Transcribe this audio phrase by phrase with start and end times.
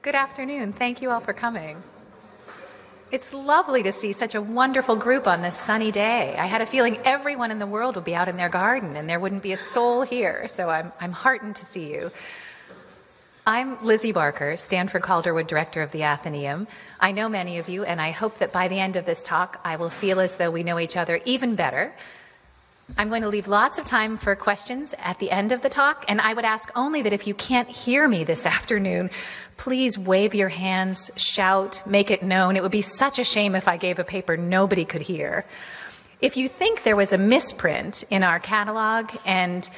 [0.00, 0.72] Good afternoon.
[0.72, 1.82] Thank you all for coming.
[3.10, 6.36] It's lovely to see such a wonderful group on this sunny day.
[6.38, 9.10] I had a feeling everyone in the world would be out in their garden and
[9.10, 12.12] there wouldn't be a soul here, so I'm, I'm heartened to see you.
[13.44, 16.68] I'm Lizzie Barker, Stanford Calderwood Director of the Athenaeum.
[17.00, 19.60] I know many of you, and I hope that by the end of this talk,
[19.64, 21.92] I will feel as though we know each other even better.
[22.96, 26.04] I'm going to leave lots of time for questions at the end of the talk,
[26.08, 29.10] and I would ask only that if you can't hear me this afternoon,
[29.56, 32.56] please wave your hands, shout, make it known.
[32.56, 35.44] It would be such a shame if I gave a paper nobody could hear.
[36.20, 39.68] If you think there was a misprint in our catalog and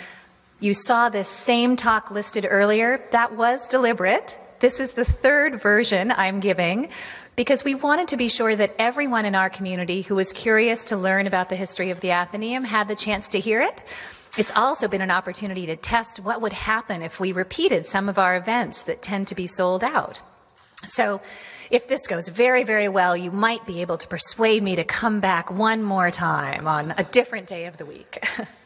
[0.61, 3.03] you saw this same talk listed earlier.
[3.13, 4.39] That was deliberate.
[4.61, 6.91] This is the third version I'm giving
[7.37, 10.97] because we wanted to be sure that everyone in our community who was curious to
[10.97, 13.85] learn about the history of the Athenaeum had the chance to hear it.
[14.37, 18.19] It's also been an opportunity to test what would happen if we repeated some of
[18.19, 20.23] our events that tend to be sold out.
[20.85, 21.21] So,
[21.71, 25.21] if this goes very, very well, you might be able to persuade me to come
[25.21, 28.25] back one more time on a different day of the week.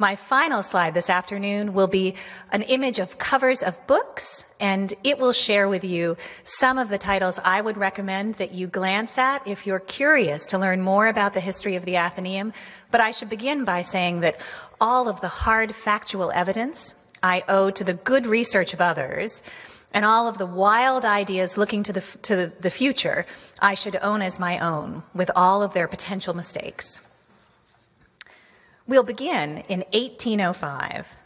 [0.00, 2.14] My final slide this afternoon will be
[2.52, 6.96] an image of covers of books, and it will share with you some of the
[6.96, 11.34] titles I would recommend that you glance at if you're curious to learn more about
[11.34, 12.54] the history of the Athenaeum.
[12.90, 14.40] But I should begin by saying that
[14.80, 19.42] all of the hard factual evidence I owe to the good research of others,
[19.92, 23.26] and all of the wild ideas looking to the, to the future
[23.60, 27.00] I should own as my own, with all of their potential mistakes.
[28.90, 31.16] We'll begin in 1805.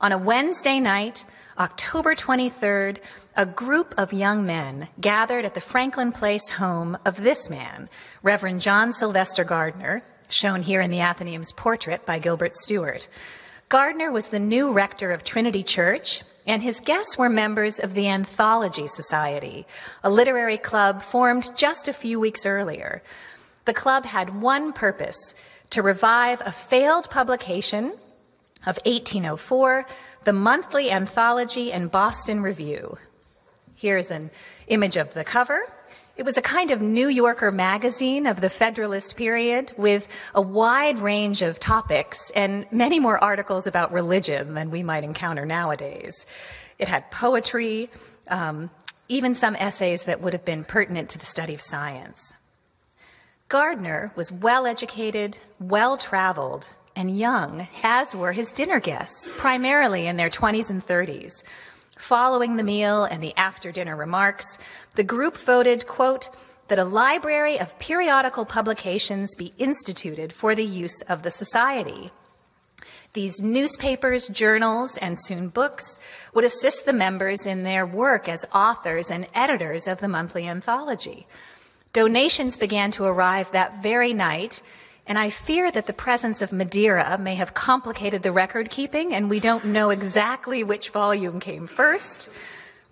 [0.00, 1.26] On a Wednesday night,
[1.58, 2.96] October 23rd,
[3.36, 7.90] a group of young men gathered at the Franklin Place home of this man,
[8.22, 13.10] Reverend John Sylvester Gardiner, shown here in the Athenaeum's portrait by Gilbert Stuart.
[13.68, 18.08] Gardiner was the new rector of Trinity Church, and his guests were members of the
[18.08, 19.66] Anthology Society,
[20.02, 23.02] a literary club formed just a few weeks earlier.
[23.66, 25.34] The club had one purpose
[25.70, 27.92] to revive a failed publication
[28.66, 29.86] of 1804,
[30.24, 32.98] the monthly anthology and Boston Review.
[33.74, 34.30] Here's an
[34.66, 35.72] image of the cover.
[36.16, 40.98] It was a kind of New Yorker magazine of the Federalist period with a wide
[40.98, 46.26] range of topics and many more articles about religion than we might encounter nowadays.
[46.78, 47.88] It had poetry,
[48.30, 48.70] um,
[49.08, 52.34] even some essays that would have been pertinent to the study of science.
[53.50, 60.16] Gardiner was well educated, well traveled, and young, as were his dinner guests, primarily in
[60.16, 61.42] their 20s and 30s.
[61.98, 64.56] Following the meal and the after dinner remarks,
[64.94, 66.28] the group voted, quote,
[66.68, 72.12] that a library of periodical publications be instituted for the use of the society.
[73.14, 75.98] These newspapers, journals, and soon books
[76.32, 81.26] would assist the members in their work as authors and editors of the monthly anthology.
[81.92, 84.62] Donations began to arrive that very night,
[85.06, 89.28] and I fear that the presence of Madeira may have complicated the record keeping, and
[89.28, 92.30] we don't know exactly which volume came first.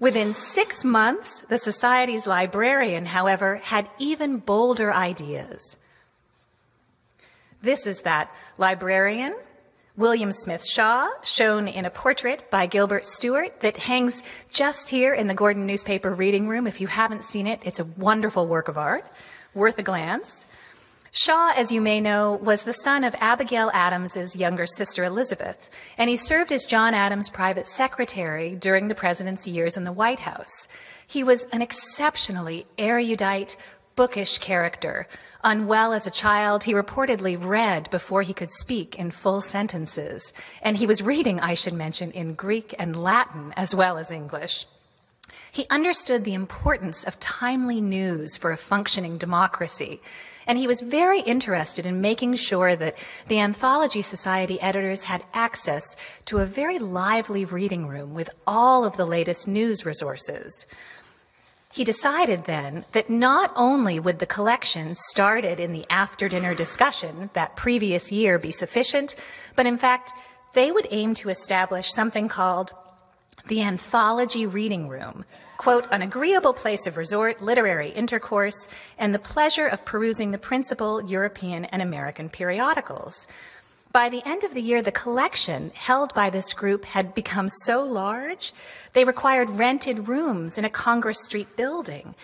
[0.01, 5.77] Within six months, the Society's librarian, however, had even bolder ideas.
[7.63, 9.35] This is that librarian
[9.99, 15.27] William Smith Shaw, shown in a portrait by Gilbert Stuart that hangs just here in
[15.27, 16.69] the Gordon newspaper reading room.
[16.69, 19.05] If you haven't seen it, it's a wonderful work of art,
[19.55, 20.47] worth a glance.
[21.11, 26.09] Shaw, as you may know, was the son of Abigail Adams's younger sister Elizabeth, and
[26.09, 30.69] he served as John Adams' private secretary during the president's years in the White House.
[31.09, 33.57] He was an exceptionally erudite,
[33.99, 35.09] bookish character.
[35.43, 40.33] Unwell as a child, he reportedly read before he could speak in full sentences.
[40.63, 44.67] And he was reading, I should mention, in Greek and Latin as well as English.
[45.51, 50.01] He understood the importance of timely news for a functioning democracy.
[50.47, 55.97] And he was very interested in making sure that the Anthology Society editors had access
[56.27, 60.67] to a very lively reading room with all of the latest news resources.
[61.73, 67.31] He decided then that not only would the collection started in the after dinner discussion
[67.35, 69.15] that previous year be sufficient,
[69.55, 70.13] but in fact,
[70.55, 72.73] they would aim to establish something called
[73.47, 75.25] the Anthology Reading Room,
[75.57, 78.69] quote, an agreeable place of resort, literary intercourse,
[78.99, 83.27] and the pleasure of perusing the principal European and American periodicals.
[83.93, 87.83] By the end of the year, the collection held by this group had become so
[87.83, 88.53] large,
[88.93, 92.15] they required rented rooms in a Congress Street building.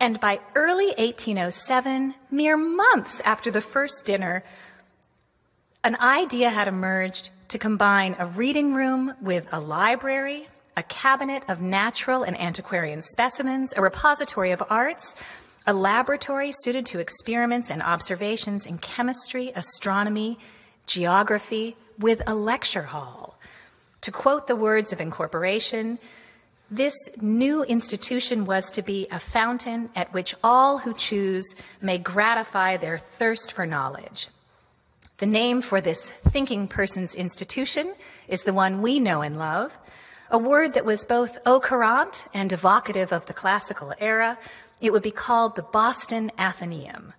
[0.00, 4.44] And by early 1807, mere months after the first dinner,
[5.82, 11.60] an idea had emerged to combine a reading room with a library, a cabinet of
[11.60, 15.16] natural and antiquarian specimens, a repository of arts,
[15.66, 20.38] a laboratory suited to experiments and observations in chemistry, astronomy,
[20.88, 23.38] geography, with a lecture hall.
[24.02, 25.98] To quote the words of incorporation,
[26.70, 32.76] this new institution was to be a fountain at which all who choose may gratify
[32.76, 34.28] their thirst for knowledge.
[35.16, 37.94] The name for this thinking person's institution
[38.28, 39.76] is the one we know and love,
[40.30, 44.38] a word that was both au courant and evocative of the classical era.
[44.80, 47.14] It would be called the Boston Athenaeum.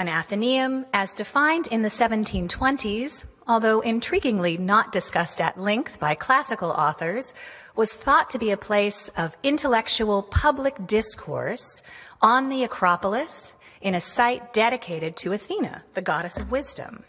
[0.00, 6.70] An Athenaeum, as defined in the 1720s, although intriguingly not discussed at length by classical
[6.70, 7.34] authors,
[7.76, 11.82] was thought to be a place of intellectual public discourse
[12.22, 13.52] on the Acropolis
[13.82, 17.04] in a site dedicated to Athena, the goddess of wisdom.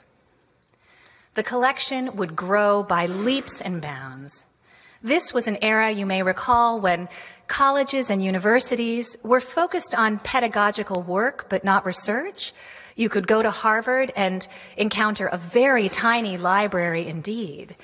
[1.35, 4.43] The collection would grow by leaps and bounds.
[5.01, 7.07] This was an era, you may recall, when
[7.47, 12.51] colleges and universities were focused on pedagogical work but not research.
[13.01, 17.75] You could go to Harvard and encounter a very tiny library indeed.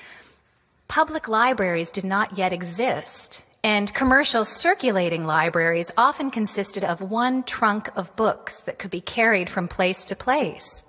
[0.86, 7.90] Public libraries did not yet exist, and commercial circulating libraries often consisted of one trunk
[7.96, 10.84] of books that could be carried from place to place.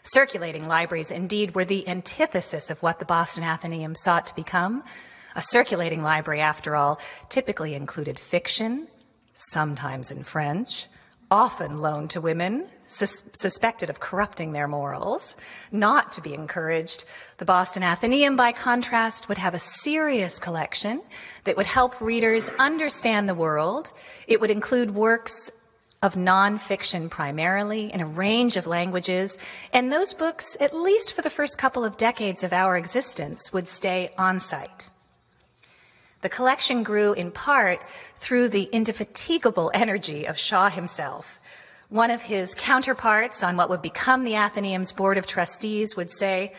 [0.00, 4.82] Circulating libraries, indeed, were the antithesis of what the Boston Athenaeum sought to become.
[5.36, 6.98] A circulating library, after all,
[7.28, 8.88] typically included fiction,
[9.34, 10.86] sometimes in French,
[11.30, 15.36] often loaned to women, sus- suspected of corrupting their morals,
[15.72, 17.04] not to be encouraged.
[17.38, 21.02] The Boston Athenaeum, by contrast, would have a serious collection
[21.44, 23.92] that would help readers understand the world.
[24.26, 25.50] It would include works
[26.02, 29.38] of nonfiction primarily in a range of languages,
[29.72, 33.66] and those books, at least for the first couple of decades of our existence, would
[33.66, 34.90] stay on site.
[36.20, 37.86] The collection grew in part
[38.16, 41.38] through the indefatigable energy of Shaw himself.
[41.94, 46.52] One of his counterparts on what would become the Athenaeum's board of trustees would say,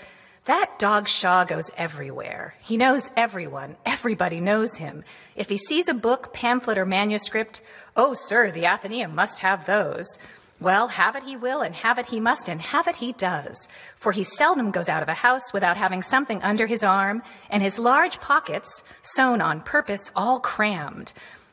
[0.45, 2.55] that dog Shaw goes everywhere.
[2.63, 3.75] He knows everyone.
[3.85, 5.03] Everybody knows him.
[5.35, 7.61] If he sees a book, pamphlet, or manuscript,
[7.97, 10.19] oh, sir, the Athenaeum must have those.
[10.61, 13.67] Well, have it he will, and have it he must, and have it he does.
[13.97, 17.61] For he seldom goes out of a house without having something under his arm, and
[17.61, 21.11] his large pockets, sewn on purpose, all crammed.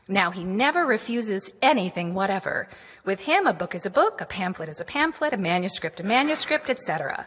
[0.09, 2.69] Now he never refuses anything whatever.
[3.05, 6.05] With him, a book is a book, a pamphlet is a pamphlet, a manuscript a
[6.05, 7.27] manuscript, etc.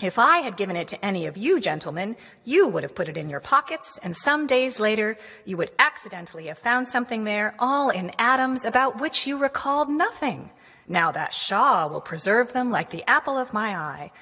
[0.00, 3.16] If I had given it to any of you gentlemen, you would have put it
[3.16, 7.88] in your pockets, and some days later you would accidentally have found something there, all
[7.90, 10.50] in atoms about which you recalled nothing.
[10.86, 14.12] Now that Shaw will preserve them like the apple of my eye,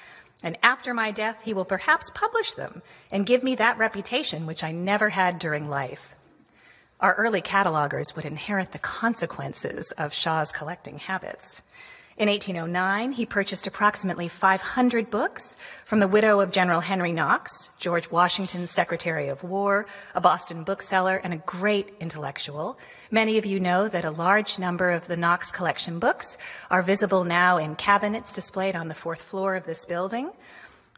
[0.41, 4.63] and after my death he will perhaps publish them and give me that reputation which
[4.63, 6.15] I never had during life.
[6.99, 11.61] Our early catalogers would inherit the consequences of Shaw's collecting habits.
[12.17, 15.55] In 1809, he purchased approximately 500 books
[15.85, 19.85] from the widow of General Henry Knox, George Washington's Secretary of War,
[20.15, 22.79] a Boston bookseller, and a great intellectual.
[23.11, 26.39] Many of you know that a large number of the Knox collection books
[26.71, 30.31] are visible now in cabinets displayed on the fourth floor of this building.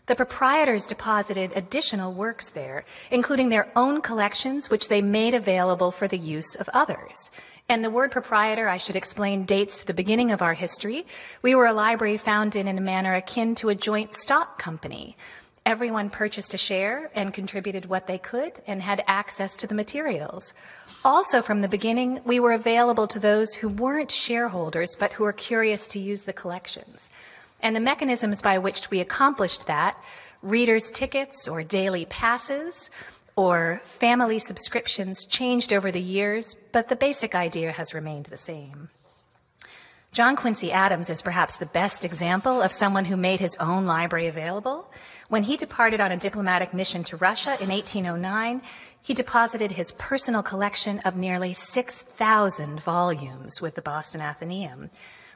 [0.10, 6.08] The proprietors deposited additional works there, including their own collections, which they made available for
[6.08, 7.30] the use of others.
[7.70, 11.06] And the word proprietor, I should explain, dates to the beginning of our history.
[11.44, 15.16] We were a library founded in a manner akin to a joint stock company.
[15.64, 20.56] Everyone purchased a share and contributed what they could and had access to the materials.
[21.06, 25.34] Also, from the beginning, we were available to those who weren't shareholders but who were
[25.34, 27.12] curious to use the collections.
[27.62, 29.98] And the mechanisms by which we accomplished that
[30.42, 32.90] readers' tickets or daily passes,
[33.36, 38.90] or family subscriptions changed over the years, but the basic idea has remained the same.
[40.12, 44.28] John Quincy Adams is perhaps the best example of someone who made his own library
[44.28, 44.92] available.
[45.28, 48.64] When he departed on a diplomatic mission to Russia in 1809,
[49.02, 54.90] he deposited his personal collection of nearly 6,000 volumes with the Boston Athenaeum.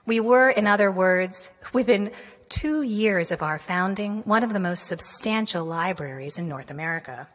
[0.05, 2.11] We were, in other words, within
[2.49, 7.27] two years of our founding, one of the most substantial libraries in North America.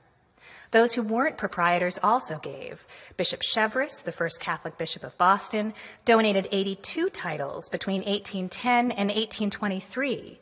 [0.71, 2.87] Those who weren't proprietors also gave.
[3.17, 5.73] Bishop Cheverus, the first Catholic bishop of Boston,
[6.05, 10.39] donated 82 titles between 1810 and 1823.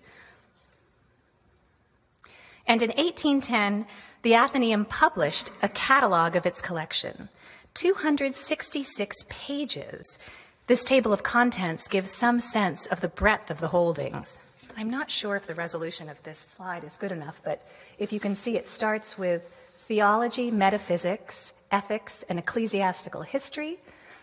[2.66, 3.86] And in 1810,
[4.22, 7.28] the Athenaeum published a catalog of its collection,
[7.74, 10.18] 266 pages.
[10.66, 14.40] This table of contents gives some sense of the breadth of the holdings.
[14.76, 17.64] I'm not sure if the resolution of this slide is good enough, but
[18.00, 19.44] if you can see, it starts with
[19.86, 23.78] theology, metaphysics, ethics, and ecclesiastical history,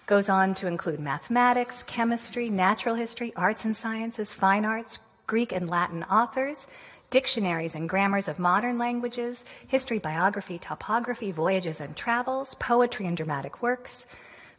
[0.05, 5.69] goes on to include mathematics, chemistry, natural history, arts and sciences, fine arts, Greek and
[5.69, 6.67] Latin authors,
[7.09, 13.61] dictionaries and grammars of modern languages, history, biography, topography, voyages and travels, poetry and dramatic
[13.61, 14.05] works,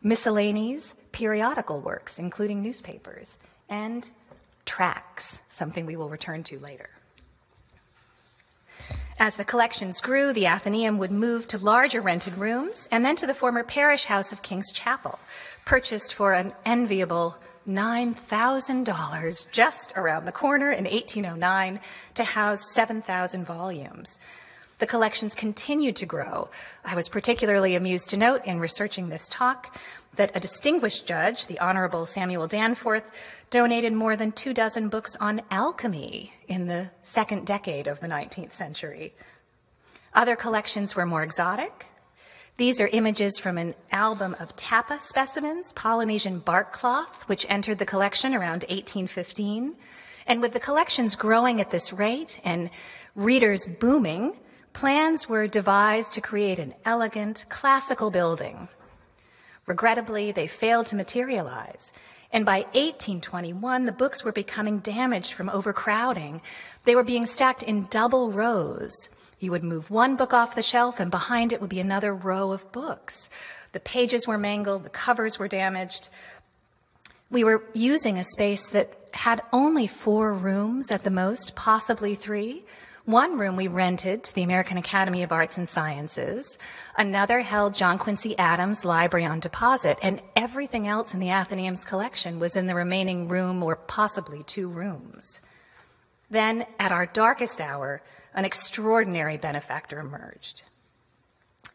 [0.03, 3.39] miscellanies, periodical works, including newspapers,
[3.71, 4.11] and
[4.67, 6.91] tracts, something we will return to later.
[9.17, 13.29] As the collections grew, the Athenaeum would move to larger rented rooms and then to
[13.29, 15.21] the former parish house of King's Chapel,
[15.65, 17.37] purchased for an enviable
[17.69, 21.79] $9,000 just around the corner in 1809
[22.15, 24.19] to house 7,000 volumes.
[24.81, 26.51] The collections continued to grow.
[26.85, 29.79] I was particularly amused to note in researching this talk
[30.17, 33.11] that a distinguished judge, the Honorable Samuel Danforth,
[33.51, 38.53] donated more than two dozen books on alchemy in the second decade of the 19th
[38.53, 39.15] century.
[40.15, 41.87] Other collections were more exotic.
[42.57, 47.87] These are images from an album of tapa specimens, Polynesian bark cloth, which entered the
[47.87, 49.75] collection around 1815.
[50.27, 52.71] And with the collections growing at this rate and
[53.17, 54.39] readers booming,
[54.73, 58.69] plans were devised to create an elegant, classical building.
[59.67, 61.93] Regrettably, they failed to materialize.
[62.33, 66.43] And by 1821, the books were becoming damaged from overcrowding.
[66.85, 69.09] They were being stacked in double rows.
[69.39, 72.51] You would move one book off the shelf, and behind it would be another row
[72.51, 73.31] of books.
[73.73, 76.09] The pages were mangled, the covers were damaged.
[77.31, 82.65] We were using a space that had only four rooms at the most, possibly three.
[83.07, 86.57] One room we rented to the American Academy of Arts and Sciences.
[86.97, 92.41] Another held John Quincy Adams' library on deposit, and everything else in the Athenaeum's collection
[92.41, 95.43] was in the remaining room or possibly two rooms.
[96.31, 98.01] Then, at our darkest hour,
[98.33, 100.63] an extraordinary benefactor emerged.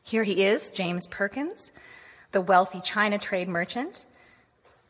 [0.02, 1.72] Here he is, James Perkins,
[2.32, 4.08] the wealthy China trade merchant,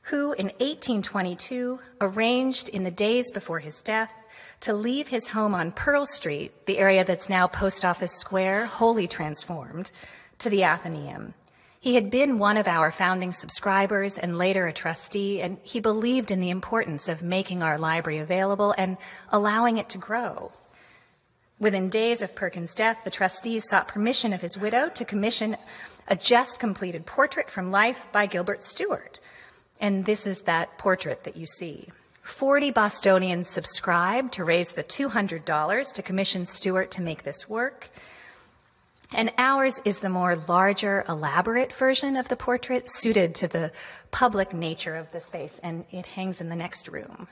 [0.04, 4.19] who in 1822 arranged in the days before his death
[4.62, 9.08] to leave his home on Pearl Street, the area that's now Post Office Square, wholly
[9.08, 9.92] transformed,
[10.40, 11.34] to the Athenaeum.
[11.80, 16.30] He had been one of our founding subscribers and later a trustee, and he believed
[16.30, 18.98] in the importance of making our library available and
[19.30, 20.52] allowing it to grow.
[21.58, 25.56] Within days of Perkins' death, the trustees sought permission of his widow to commission
[26.08, 29.22] a just completed portrait from life by Gilbert Stuart.
[29.80, 31.90] And this is that portrait that you see.
[32.22, 37.90] 40 Bostonians subscribed to raise the $200 to commission Stuart to make this work.
[39.12, 43.72] And ours is the more larger, elaborate version of the portrait suited to the
[44.12, 47.28] public nature of the space, and it hangs in the next room.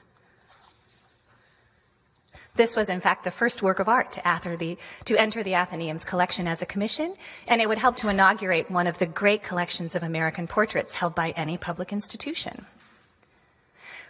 [2.56, 6.04] This was, in fact, the first work of art to, the, to, enter the Athenaeum's
[6.04, 7.14] collection as a commission,
[7.48, 11.14] and it would help to inaugurate one of the great collections of American portraits held
[11.14, 12.66] by any public institution.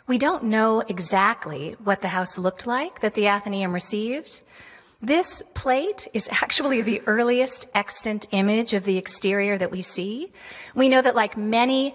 [0.07, 4.41] We don't know exactly what the house looked like that the Athenaeum received.
[5.01, 10.31] This plate is actually the earliest extant image of the exterior that we see.
[10.73, 11.93] We know that, like many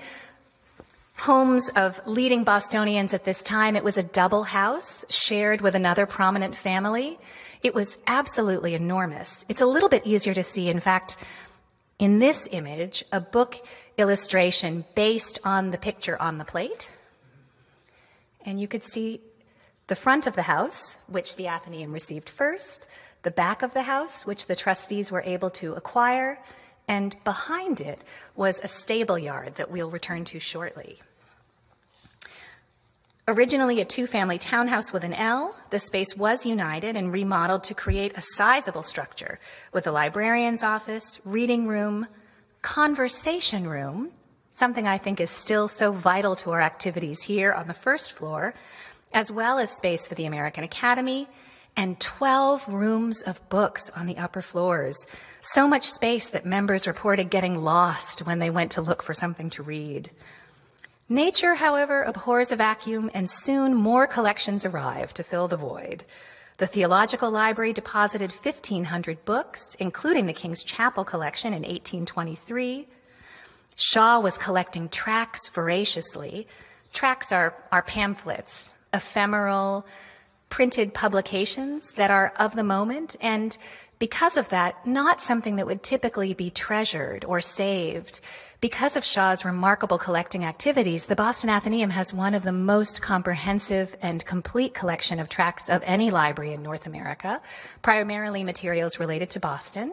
[1.21, 6.04] homes of leading Bostonians at this time, it was a double house shared with another
[6.04, 7.19] prominent family.
[7.62, 9.47] It was absolutely enormous.
[9.49, 10.69] It's a little bit easier to see.
[10.69, 11.16] In fact,
[11.99, 13.54] in this image, a book
[13.97, 16.90] illustration based on the picture on the plate.
[18.44, 19.20] And you could see
[19.87, 22.88] the front of the house, which the Athenaeum received first,
[23.22, 26.38] the back of the house, which the trustees were able to acquire,
[26.88, 28.02] and behind it
[28.34, 30.99] was a stable yard that we'll return to shortly.
[33.28, 37.75] Originally a two family townhouse with an L, the space was united and remodeled to
[37.75, 39.38] create a sizable structure
[39.72, 42.08] with a librarian's office, reading room,
[42.62, 44.11] conversation room,
[44.52, 48.54] something I think is still so vital to our activities here on the first floor,
[49.12, 51.26] as well as space for the American Academy
[51.75, 55.06] and 12 rooms of books on the upper floors.
[55.40, 59.49] So much space that members reported getting lost when they went to look for something
[59.50, 60.11] to read.
[61.09, 66.04] Nature, however, abhors a vacuum, and soon more collections arrived to fill the void.
[66.59, 72.87] The Theological Library deposited 1,500 books, including the King's Chapel collection in 1823.
[73.84, 76.46] Shaw was collecting tracts voraciously.
[76.92, 79.84] Tracts are, are pamphlets, ephemeral,
[80.48, 83.56] printed publications that are of the moment and
[84.02, 88.18] Because of that, not something that would typically be treasured or saved.
[88.60, 93.94] Because of Shaw's remarkable collecting activities, the Boston Athenaeum has one of the most comprehensive
[94.02, 97.40] and complete collection of tracts of any library in North America,
[97.80, 99.92] primarily materials related to Boston.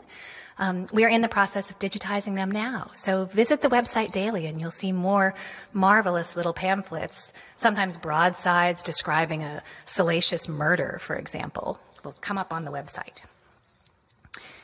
[0.60, 2.92] Um, we are in the process of digitizing them now.
[2.94, 5.34] So visit the website daily and you'll see more
[5.72, 12.66] marvelous little pamphlets, sometimes broadsides describing a salacious murder, for example, will come up on
[12.66, 13.24] the website.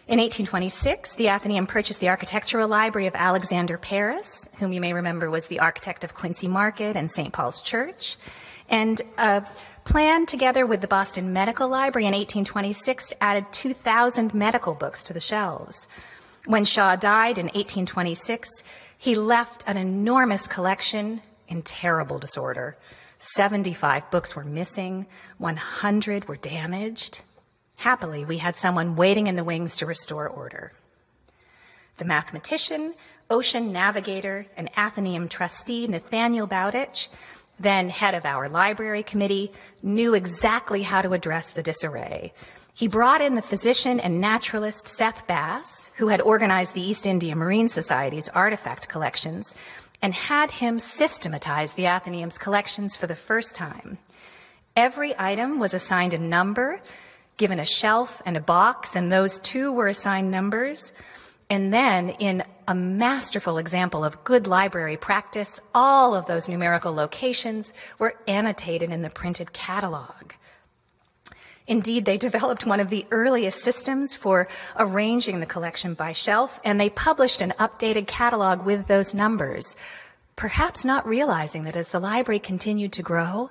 [0.08, 5.32] In 1826, the Athenaeum purchased the architectural library of Alexander Parris, whom you may remember
[5.32, 7.34] was the architect of Quincy Market and St.
[7.34, 8.18] Paul's Church,
[8.70, 9.42] and uh,
[9.84, 15.20] planned together with the Boston Medical Library in 1826 added 2,000 medical books to the
[15.20, 15.88] shelves.
[16.46, 18.64] When Shaw died in 1826,
[18.98, 22.78] he left an enormous collection in terrible disorder.
[23.20, 25.08] 75 books were missing,
[25.38, 27.22] 100 were damaged.
[27.78, 30.72] Happily, we had someone waiting in the wings to restore order.
[31.98, 32.94] The mathematician,
[33.30, 37.10] ocean navigator, and Athenaeum trustee Nathaniel Bowditch
[37.60, 42.34] then head of our library committee, knew exactly how to address the disarray.
[42.74, 47.36] He brought in the physician and naturalist Seth Bass, who had organized the East India
[47.36, 49.56] Marine Society's artifact collections,
[50.02, 53.98] and had him systematize the Athenaeum's collections for the first time.
[54.76, 56.82] Every item was assigned a number,
[57.38, 60.94] given a shelf and a box, and those too were assigned numbers.
[61.50, 67.74] And then, in a masterful example of good library practice, all of those numerical locations
[68.00, 70.34] were annotated in the printed catalog.
[71.68, 74.48] Indeed, they developed one of the earliest systems for
[74.78, 79.76] arranging the collection by shelf, and they published an updated catalog with those numbers,
[80.36, 83.50] perhaps not realizing that as the library continued to grow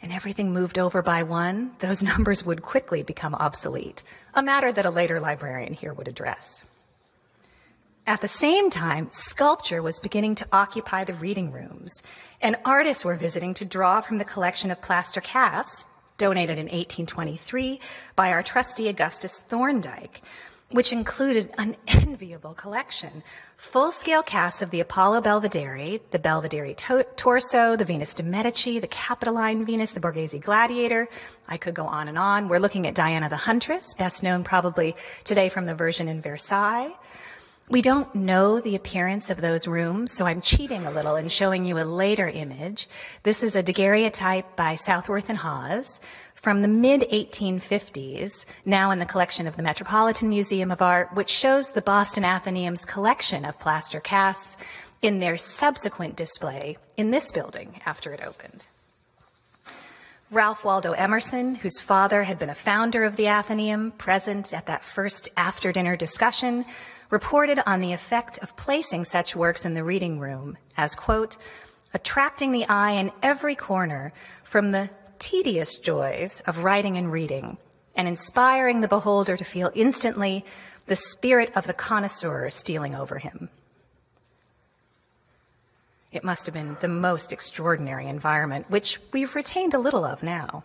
[0.00, 4.02] and everything moved over by one, those numbers would quickly become obsolete,
[4.34, 6.64] a matter that a later librarian here would address.
[8.08, 12.02] At the same time, sculpture was beginning to occupy the reading rooms,
[12.40, 15.86] and artists were visiting to draw from the collection of plaster casts
[16.16, 17.78] donated in 1823
[18.16, 20.22] by our trustee Augustus Thorndike,
[20.70, 23.22] which included an enviable collection.
[23.58, 28.78] Full scale casts of the Apollo Belvedere, the Belvedere to- torso, the Venus de Medici,
[28.78, 31.08] the Capitoline Venus, the Borghese Gladiator.
[31.46, 32.48] I could go on and on.
[32.48, 36.94] We're looking at Diana the Huntress, best known probably today from the version in Versailles.
[37.70, 41.66] We don't know the appearance of those rooms, so I'm cheating a little and showing
[41.66, 42.88] you a later image.
[43.24, 46.00] This is a daguerreotype by Southworth and Hawes
[46.34, 51.28] from the mid 1850s, now in the collection of the Metropolitan Museum of Art, which
[51.28, 54.56] shows the Boston Athenaeum's collection of plaster casts
[55.02, 58.66] in their subsequent display in this building after it opened.
[60.30, 64.86] Ralph Waldo Emerson, whose father had been a founder of the Athenaeum, present at that
[64.86, 66.64] first after dinner discussion,
[67.10, 71.36] reported on the effect of placing such works in the reading room as, quote,
[71.94, 74.12] attracting the eye in every corner
[74.44, 77.58] from the tedious joys of writing and reading,
[77.96, 80.44] and inspiring the beholder to feel instantly
[80.86, 83.48] the spirit of the connoisseur stealing over him.
[86.12, 90.64] It must have been the most extraordinary environment, which we've retained a little of now.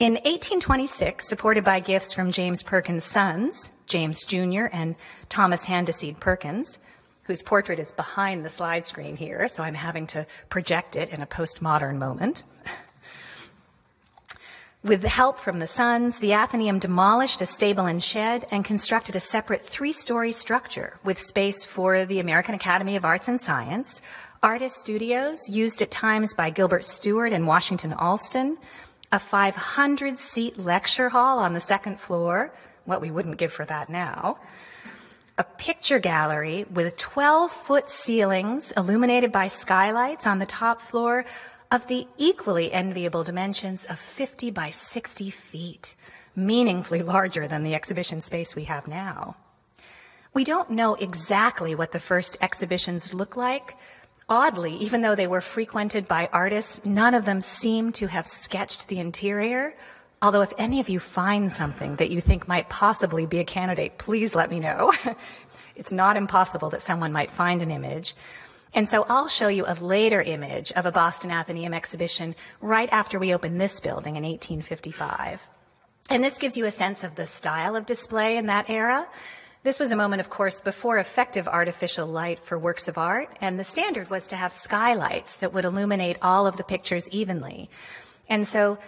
[0.00, 4.64] In 1826, supported by gifts from James Perkins' sons, James Jr.
[4.72, 4.96] and
[5.28, 6.80] Thomas Handasyd Perkins,
[7.26, 11.22] whose portrait is behind the slide screen here, so I'm having to project it in
[11.22, 12.42] a postmodern moment.
[14.82, 19.20] With help from the sons, the Athenaeum demolished a stable and shed and constructed a
[19.20, 24.02] separate three story structure with space for the American Academy of Arts and Science,
[24.42, 28.58] artist studios used at times by Gilbert Stuart and Washington Allston,
[29.14, 32.52] a 500 seat lecture hall on the second floor,
[32.84, 34.38] what we wouldn't give for that now,
[35.38, 41.24] a picture gallery with 12 foot ceilings illuminated by skylights on the top floor
[41.70, 45.94] of the equally enviable dimensions of 50 by 60 feet,
[46.34, 49.36] meaningfully larger than the exhibition space we have now.
[50.32, 53.76] We don't know exactly what the first exhibitions look like,
[54.28, 58.88] Oddly, even though they were frequented by artists, none of them seem to have sketched
[58.88, 59.74] the interior.
[60.22, 63.98] Although, if any of you find something that you think might possibly be a candidate,
[63.98, 64.92] please let me know.
[65.76, 68.14] it's not impossible that someone might find an image.
[68.72, 73.18] And so I'll show you a later image of a Boston Athenaeum exhibition right after
[73.18, 75.46] we opened this building in 1855.
[76.10, 79.06] And this gives you a sense of the style of display in that era.
[79.64, 83.58] This was a moment, of course, before effective artificial light for works of art, and
[83.58, 87.70] the standard was to have skylights that would illuminate all of the pictures evenly.
[88.28, 88.78] And so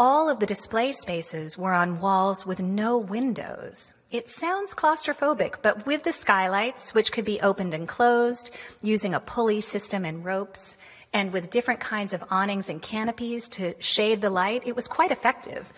[0.00, 3.94] All of the display spaces were on walls with no windows.
[4.12, 9.18] It sounds claustrophobic, but with the skylights, which could be opened and closed using a
[9.18, 10.78] pulley system and ropes,
[11.12, 15.10] and with different kinds of awnings and canopies to shade the light, it was quite
[15.10, 15.72] effective.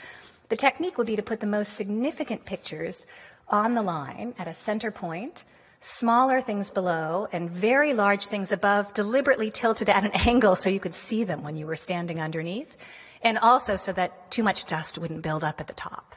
[0.51, 3.07] The technique would be to put the most significant pictures
[3.51, 5.45] on the line at a center point,
[5.81, 10.81] smaller things below, and very large things above, deliberately tilted at an angle so you
[10.81, 12.77] could see them when you were standing underneath
[13.23, 16.15] and also so that too much dust wouldn't build up at the top.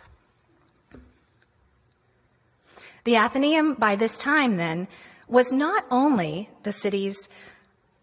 [3.04, 4.88] The Athenaeum, by this time, then,
[5.28, 7.28] was not only the city's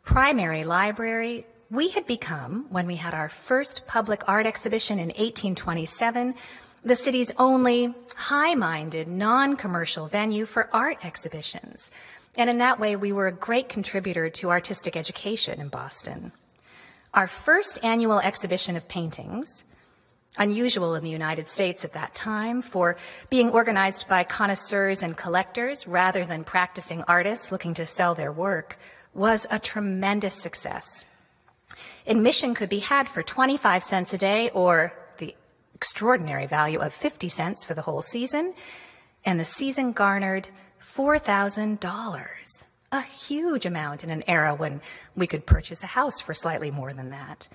[0.05, 6.35] primary library, we had become, when we had our first public art exhibition in 1827,
[6.85, 11.91] the city's only high minded, non commercial venue for art exhibitions.
[12.37, 16.33] And in that way, we were a great contributor to artistic education in Boston.
[17.13, 19.65] Our first annual exhibition of paintings,
[20.39, 22.97] unusual in the United States at that time for
[23.31, 28.79] being organized by connoisseurs and collectors rather than practicing artists looking to sell their work,
[29.13, 31.05] was a tremendous success.
[32.07, 34.93] Admission could be had for 25 cents a day or
[35.81, 38.53] extraordinary value of 50 cents for the whole season,
[39.25, 44.83] and the season garnered $4,000 a huge amount in an era when
[45.17, 47.49] we could purchase a house for slightly more than that.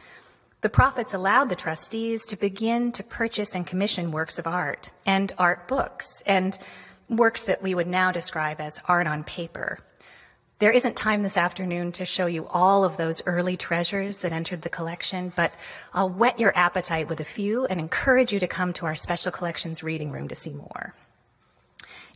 [0.62, 5.32] The profits allowed the trustees to begin to purchase and commission works of art and
[5.38, 6.58] art books and
[7.08, 9.78] works that we would now describe as art on paper.
[10.60, 14.62] There isn't time this afternoon to show you all of those early treasures that entered
[14.62, 15.54] the collection, but
[15.94, 19.34] I'll whet your appetite with a few and encourage you to come to our special
[19.34, 20.94] collections reading room to see more.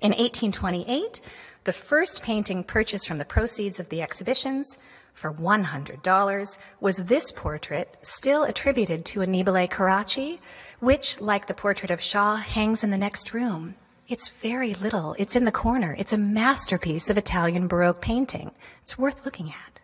[0.01, 1.19] In 1828,
[1.65, 4.77] the first painting purchased from the proceeds of the exhibitions
[5.13, 10.39] for $100 was this portrait, still attributed to Annibale Carracci,
[10.79, 13.75] which, like the portrait of Shaw, hangs in the next room.
[14.09, 15.15] It's very little.
[15.19, 15.95] It's in the corner.
[15.99, 18.49] It's a masterpiece of Italian Baroque painting.
[18.81, 19.81] It's worth looking at.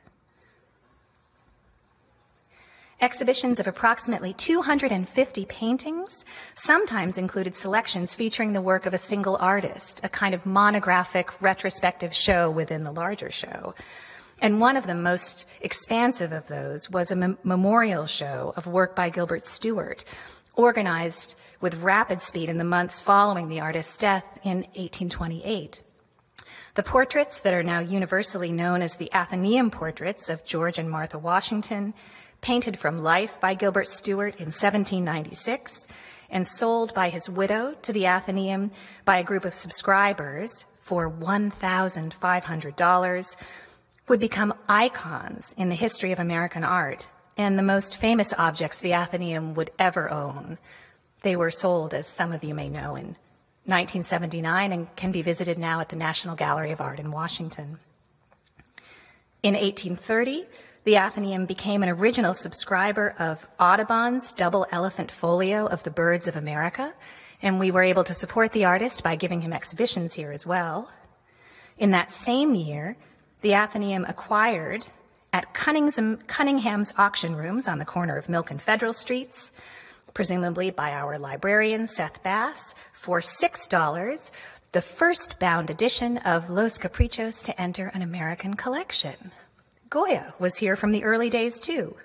[2.99, 10.03] Exhibitions of approximately 250 paintings sometimes included selections featuring the work of a single artist,
[10.03, 13.75] a kind of monographic retrospective show within the larger show.
[14.41, 18.95] And one of the most expansive of those was a mem- memorial show of work
[18.95, 20.03] by Gilbert Stuart,
[20.55, 25.81] organized with rapid speed in the months following the artist's death in 1828.
[26.75, 31.17] The portraits that are now universally known as the Athenaeum portraits of George and Martha
[31.17, 31.93] Washington
[32.41, 35.87] painted from life by Gilbert Stuart in 1796
[36.29, 38.71] and sold by his widow to the Athenaeum
[39.05, 43.37] by a group of subscribers for $1,500,
[44.07, 48.93] would become icons in the history of American art and the most famous objects the
[48.93, 50.59] Athenaeum would ever own.
[51.25, 53.15] They were sold, as some of you may know, in
[53.65, 57.79] 1979 and can be visited now at the National Gallery of Art in Washington.
[59.41, 60.45] In 1830,
[60.83, 66.35] the Athenaeum became an original subscriber of Audubon's double elephant folio of the birds of
[66.35, 66.93] America,
[67.41, 70.91] and we were able to support the artist by giving him exhibitions here as well.
[71.79, 72.97] In that same year,
[73.41, 74.85] the Athenaeum acquired
[75.33, 79.51] at Cunningham's auction rooms on the corner of Milk and Federal Streets,
[80.15, 84.31] presumably by our librarian Seth Bass, for $6,
[84.71, 89.31] the first bound edition of Los Caprichos to enter an American collection.
[89.89, 91.95] Goya was here from the early days too.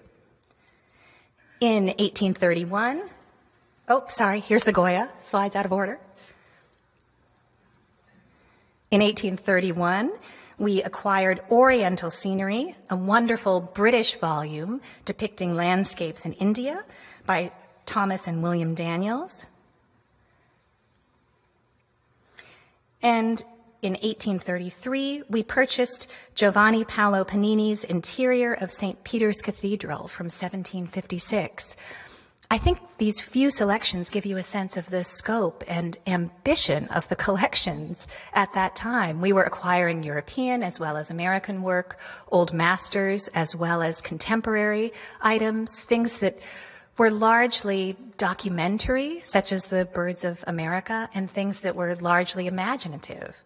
[1.60, 3.02] In 1831,
[3.88, 5.98] oh, sorry, here's the Goya, slides out of order.
[8.90, 10.10] In 1831,
[10.58, 16.84] we acquired Oriental Scenery, a wonderful British volume depicting landscapes in India
[17.24, 17.52] by
[17.90, 19.46] Thomas and William Daniels.
[23.02, 23.42] And
[23.82, 29.02] in 1833, we purchased Giovanni Paolo Panini's interior of St.
[29.02, 31.76] Peter's Cathedral from 1756.
[32.52, 37.08] I think these few selections give you a sense of the scope and ambition of
[37.08, 39.20] the collections at that time.
[39.20, 41.98] We were acquiring European as well as American work,
[42.28, 46.38] old masters as well as contemporary items, things that
[46.96, 53.42] were largely documentary, such as the Birds of America, and things that were largely imaginative.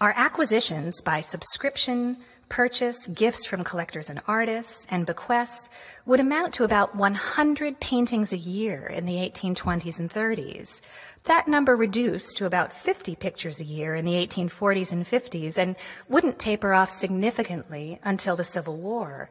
[0.00, 2.16] Our acquisitions by subscription,
[2.48, 5.68] purchase, gifts from collectors and artists, and bequests
[6.06, 10.80] would amount to about 100 paintings a year in the 1820s and 30s.
[11.24, 15.76] That number reduced to about 50 pictures a year in the 1840s and 50s and
[16.08, 19.30] wouldn't taper off significantly until the Civil War.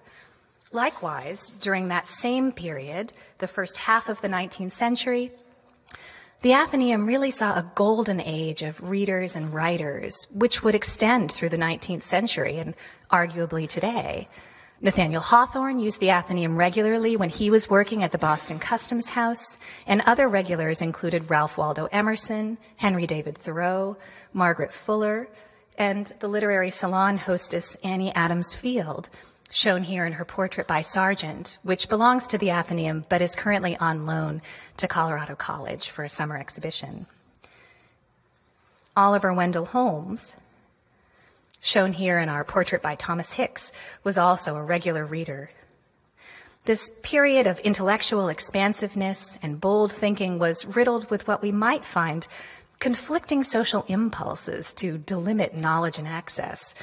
[0.71, 5.31] Likewise, during that same period, the first half of the 19th century,
[6.41, 11.49] the Athenaeum really saw a golden age of readers and writers, which would extend through
[11.49, 12.75] the 19th century and
[13.09, 14.27] arguably today.
[14.79, 19.57] Nathaniel Hawthorne used the Athenaeum regularly when he was working at the Boston Customs House,
[19.85, 23.97] and other regulars included Ralph Waldo Emerson, Henry David Thoreau,
[24.31, 25.27] Margaret Fuller,
[25.77, 29.09] and the literary salon hostess Annie Adams Field,
[29.49, 33.75] shown here in her portrait by Sargent, which belongs to the Athenaeum but is currently
[33.77, 34.41] on loan
[34.77, 37.07] to Colorado College for a summer exhibition.
[38.95, 40.35] Oliver Wendell Holmes,
[41.61, 43.71] shown here in our portrait by Thomas Hicks,
[44.03, 45.49] was also a regular reader.
[46.65, 52.27] This period of intellectual expansiveness and bold thinking was riddled with what we might find
[52.79, 56.75] conflicting social impulses to delimit knowledge and access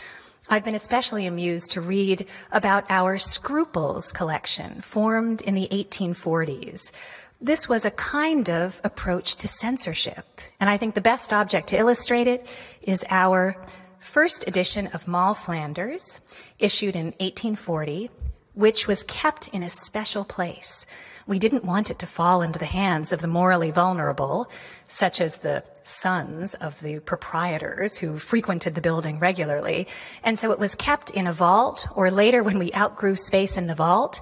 [0.49, 6.93] I've been especially amused to read about our Scruples collection, formed in the 1840s.
[7.41, 10.25] This was a kind of approach to censorship,
[10.61, 12.49] and I think the best object to illustrate it
[12.83, 13.57] is our
[13.99, 16.21] first edition of Moll Flanders,
[16.61, 18.09] issued in 1840,
[18.55, 20.87] which was kept in a special place.
[21.27, 24.49] We didn't want it to fall into the hands of the morally vulnerable,
[24.87, 29.89] such as the sons of the proprietors who frequented the building regularly.
[30.23, 33.67] And so it was kept in a vault, or later when we outgrew space in
[33.67, 34.21] the vault,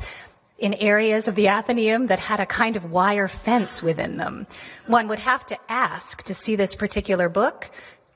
[0.59, 4.47] in areas of the Athenaeum that had a kind of wire fence within them.
[4.87, 7.71] One would have to ask to see this particular book.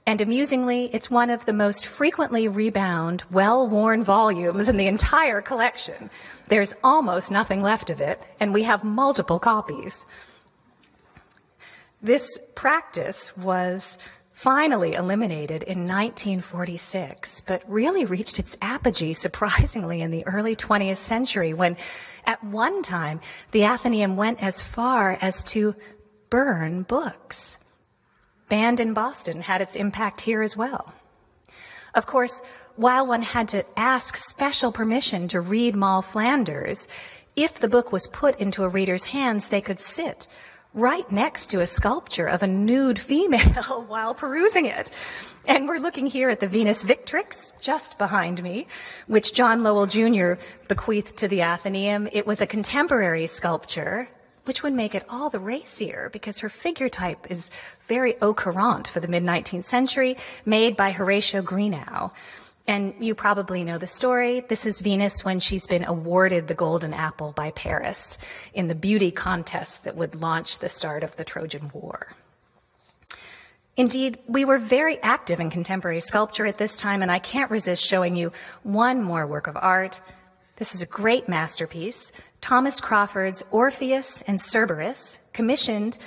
[0.08, 5.42] And amusingly, it's one of the most frequently rebound, well worn volumes in the entire
[5.42, 6.08] collection.
[6.46, 10.06] There's almost nothing left of it, and we have multiple copies.
[12.00, 13.98] This practice was
[14.32, 21.52] finally eliminated in 1946, but really reached its apogee surprisingly in the early 20th century
[21.52, 21.76] when
[22.24, 25.74] at one time the Athenaeum went as far as to
[26.30, 27.58] burn books.
[28.48, 30.94] Banned in Boston had its impact here as well.
[31.94, 32.42] Of course,
[32.76, 36.86] while one had to ask special permission to read Moll Flanders,
[37.34, 40.26] if the book was put into a reader's hands, they could sit
[40.74, 44.90] right next to a sculpture of a nude female while perusing it.
[45.46, 48.66] And we're looking here at the Venus Victrix, just behind me,
[49.06, 50.34] which John Lowell Jr.
[50.68, 52.08] bequeathed to the Athenaeum.
[52.12, 54.08] It was a contemporary sculpture,
[54.48, 57.50] which would make it all the racier because her figure type is
[57.86, 62.54] very au courant for the mid 19th century, made by Horatio Greenough.
[62.66, 64.40] And you probably know the story.
[64.40, 68.16] This is Venus when she's been awarded the Golden Apple by Paris
[68.54, 72.14] in the beauty contest that would launch the start of the Trojan War.
[73.76, 77.84] Indeed, we were very active in contemporary sculpture at this time, and I can't resist
[77.84, 78.32] showing you
[78.62, 80.00] one more work of art.
[80.56, 85.98] This is a great masterpiece, Thomas Crawford's Orpheus and Cerberus, commissioned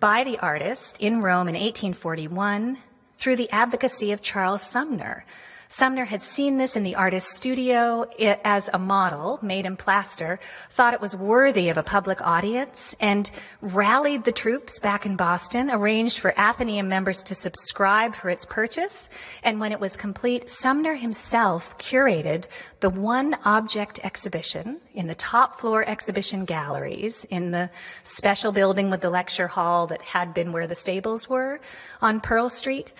[0.00, 2.78] by the artist in Rome in 1841
[3.16, 5.24] through the advocacy of Charles Sumner,
[5.70, 8.08] Sumner had seen this in the artist's studio
[8.44, 10.38] as a model made in plaster,
[10.70, 15.70] thought it was worthy of a public audience, and rallied the troops back in Boston,
[15.70, 19.10] arranged for Athenaeum members to subscribe for its purchase.
[19.44, 22.46] And when it was complete, Sumner himself curated
[22.80, 27.68] the one object exhibition in the top floor exhibition galleries in the
[28.02, 31.60] special building with the lecture hall that had been where the stables were
[32.00, 32.94] on Pearl Street.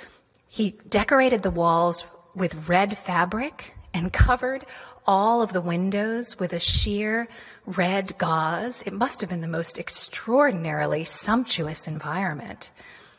[0.49, 2.05] He decorated the walls
[2.39, 4.65] with red fabric and covered
[5.07, 7.29] all of the windows with a sheer
[7.67, 8.83] red gauze.
[8.83, 12.71] It must have been the most extraordinarily sumptuous environment.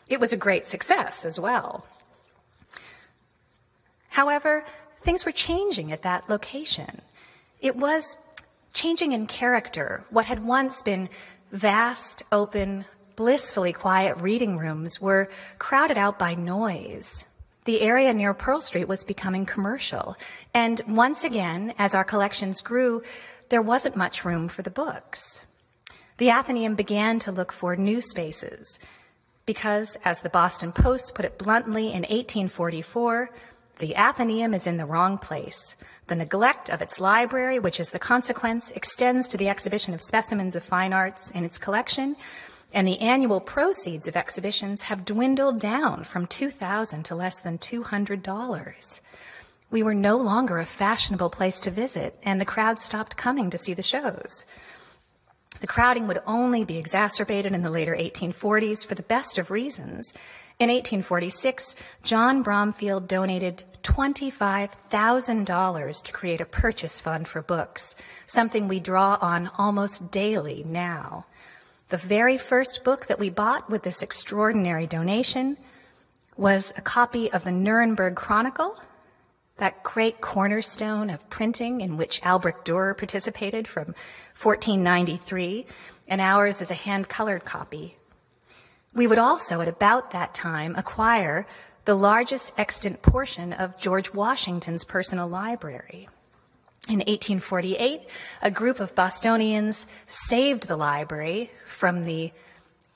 [0.08, 1.86] It was a great success as well.
[4.10, 4.64] However,
[4.98, 7.00] things were changing at that location.
[7.60, 8.18] It was
[8.72, 10.04] changing in character.
[10.10, 11.08] What had once been
[11.52, 12.84] vast, open,
[13.16, 15.28] blissfully quiet reading rooms were
[15.58, 17.26] crowded out by noise
[17.64, 20.16] the area near Pearl Street was becoming commercial.
[20.54, 23.02] And once again, as our collections grew,
[23.50, 25.44] there wasn't much room for the books.
[26.16, 28.78] The Athenaeum began to look for new spaces
[29.46, 33.30] because, as the Boston Post put it bluntly in 1844,
[33.78, 35.76] the Athenaeum is in the wrong place.
[36.06, 40.54] The neglect of its library, which is the consequence, extends to the exhibition of specimens
[40.54, 42.16] of fine arts in its collection,
[42.72, 49.00] and the annual proceeds of exhibitions have dwindled down from 2000 to less than $200.
[49.70, 53.58] We were no longer a fashionable place to visit, and the crowd stopped coming to
[53.58, 54.44] see the shows.
[55.60, 60.14] The crowding would only be exacerbated in the later 1840s for the best of reasons.
[60.58, 67.94] In 1846, John Bromfield donated $25,000 to create a purchase fund for books,
[68.26, 71.26] something we draw on almost daily now.
[71.90, 75.56] The very first book that we bought with this extraordinary donation
[76.36, 78.80] was a copy of the Nuremberg Chronicle,
[79.56, 83.96] that great cornerstone of printing in which Albrecht Dürer participated from
[84.40, 85.66] 1493,
[86.06, 87.96] and ours is a hand colored copy.
[88.94, 91.44] We would also, at about that time, acquire
[91.86, 96.08] the largest extant portion of George Washington's personal library.
[96.88, 98.08] In 1848,
[98.42, 102.32] a group of Bostonians saved the library from the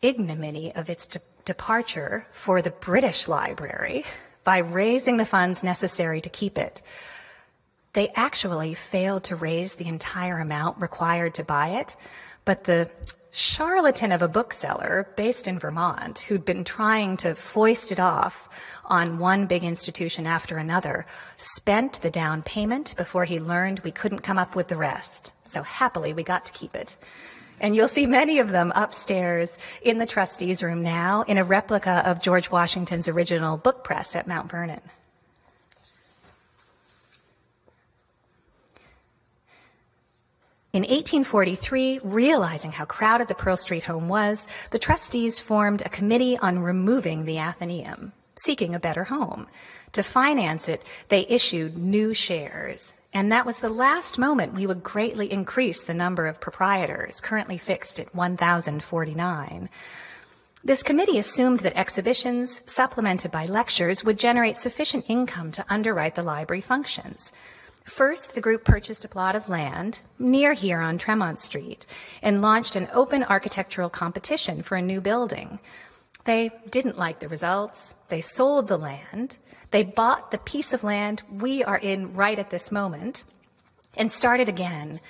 [0.01, 4.05] ignominy of its de- departure for the British Library
[4.43, 6.81] by raising the funds necessary to keep it.
[7.93, 11.95] They actually failed to raise the entire amount required to buy it,
[12.45, 12.91] but the
[13.37, 18.49] charlatan of a bookseller based in Vermont who'd been trying to foist it off
[18.85, 21.05] on one big institution after another
[21.37, 25.33] spent the down payment before he learned we couldn't come up with the rest.
[25.43, 26.97] So happily we got to keep it.
[27.61, 32.09] And you'll see many of them upstairs in the trustees room now in a replica
[32.09, 34.81] of George Washington's original book press at Mount Vernon.
[40.75, 46.37] In 1843, realizing how crowded the Pearl Street home was, the trustees formed a committee
[46.39, 49.47] on removing the Athenaeum, seeking a better home.
[49.93, 52.95] To finance it, they issued new shares.
[53.13, 57.57] And that was the last moment we would greatly increase the number of proprietors, currently
[57.57, 59.69] fixed at 1,049.
[60.65, 66.25] This committee assumed that exhibitions, supplemented by lectures, would generate sufficient income to underwrite the
[66.25, 67.33] library functions.
[67.85, 71.85] First, the group purchased a plot of land near here on Tremont Street
[72.23, 75.61] and launched an open architectural competition for a new building.
[76.25, 77.95] They didn't like the results.
[78.09, 79.37] They sold the land.
[79.71, 83.25] They bought the piece of land we are in right at this moment
[83.97, 85.01] and started again.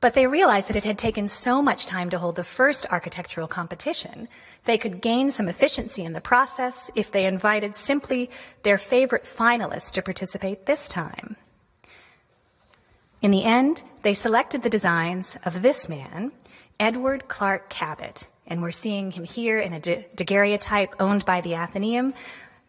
[0.00, 3.48] But they realized that it had taken so much time to hold the first architectural
[3.48, 4.28] competition,
[4.64, 8.30] they could gain some efficiency in the process if they invited simply
[8.62, 11.36] their favorite finalists to participate this time.
[13.20, 16.30] In the end, they selected the designs of this man,
[16.78, 22.14] Edward Clark Cabot, and we're seeing him here in a daguerreotype owned by the Athenaeum,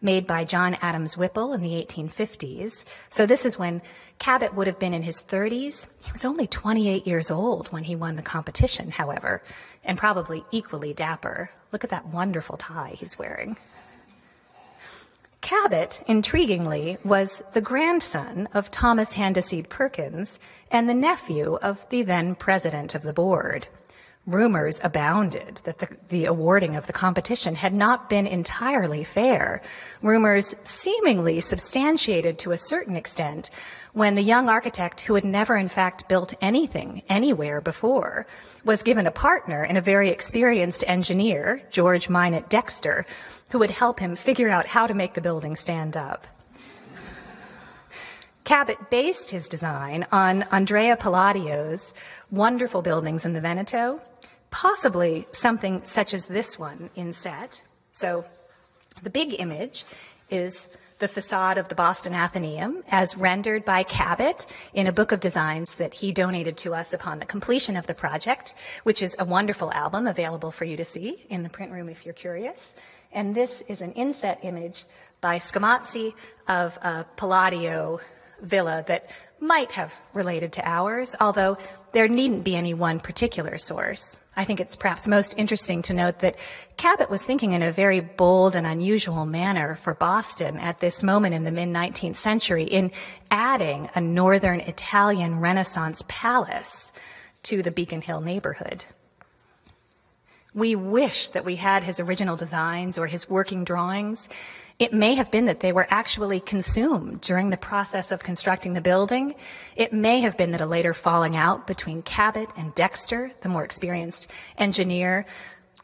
[0.02, 2.84] made by John Adams Whipple in the 1850s.
[3.10, 3.80] So this is when
[4.18, 5.88] Cabot would have been in his 30s.
[6.04, 9.42] He was only 28 years old when he won the competition, however,
[9.84, 11.50] and probably equally dapper.
[11.70, 13.56] Look at that wonderful tie he's wearing.
[15.40, 20.38] Cabot, intriguingly, was the grandson of Thomas Handasyd Perkins
[20.70, 23.68] and the nephew of the then president of the board.
[24.26, 29.62] Rumors abounded that the, the, awarding of the competition had not been entirely fair.
[30.02, 33.50] Rumors seemingly substantiated to a certain extent
[33.92, 38.26] when the young architect, who had never in fact built anything anywhere before,
[38.62, 43.06] was given a partner in a very experienced engineer, George Minot Dexter,
[43.50, 46.26] who would help him figure out how to make the building stand up.
[48.44, 51.94] Cabot based his design on Andrea Palladio's
[52.30, 54.00] wonderful buildings in the Veneto,
[54.50, 57.62] possibly something such as this one in set.
[57.90, 58.24] So
[59.02, 59.84] the big image
[60.30, 60.68] is
[61.00, 65.76] the facade of the Boston Athenaeum as rendered by Cabot in a book of designs
[65.76, 69.72] that he donated to us upon the completion of the project, which is a wonderful
[69.72, 72.74] album available for you to see in the print room if you're curious.
[73.12, 74.84] And this is an inset image
[75.22, 76.12] by Scamozzi
[76.46, 78.00] of a Palladio
[78.42, 81.56] villa that might have related to ours, although
[81.92, 84.20] there needn't be any one particular source.
[84.40, 86.38] I think it's perhaps most interesting to note that
[86.78, 91.34] Cabot was thinking in a very bold and unusual manner for Boston at this moment
[91.34, 92.90] in the mid 19th century in
[93.30, 96.90] adding a northern Italian Renaissance palace
[97.42, 98.86] to the Beacon Hill neighborhood.
[100.54, 104.30] We wish that we had his original designs or his working drawings.
[104.80, 108.80] It may have been that they were actually consumed during the process of constructing the
[108.80, 109.34] building.
[109.76, 113.62] It may have been that a later falling out between Cabot and Dexter, the more
[113.62, 115.26] experienced engineer,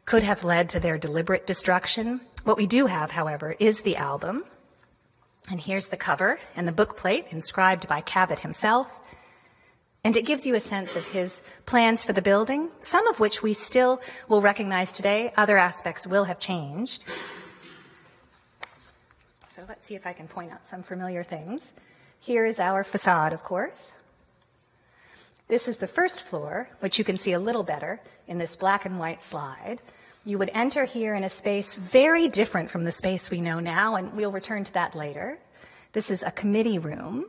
[0.06, 2.22] could have led to their deliberate destruction.
[2.44, 4.44] What we do have, however, is the album.
[5.50, 9.02] And here's the cover and the bookplate inscribed by Cabot himself.
[10.04, 13.42] And it gives you a sense of his plans for the building, some of which
[13.42, 15.34] we still will recognize today.
[15.36, 17.04] Other aspects will have changed.
[19.56, 21.72] So let's see if I can point out some familiar things.
[22.20, 23.90] Here is our facade, of course.
[25.48, 28.84] This is the first floor, which you can see a little better in this black
[28.84, 29.80] and white slide.
[30.26, 33.94] You would enter here in a space very different from the space we know now,
[33.94, 35.38] and we'll return to that later.
[35.92, 37.24] This is a committee room,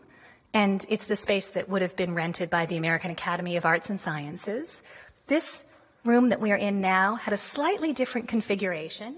[0.54, 3.90] and it's the space that would have been rented by the American Academy of Arts
[3.90, 4.84] and Sciences.
[5.28, 5.64] This
[6.04, 9.16] room that we are in now had a slightly different configuration,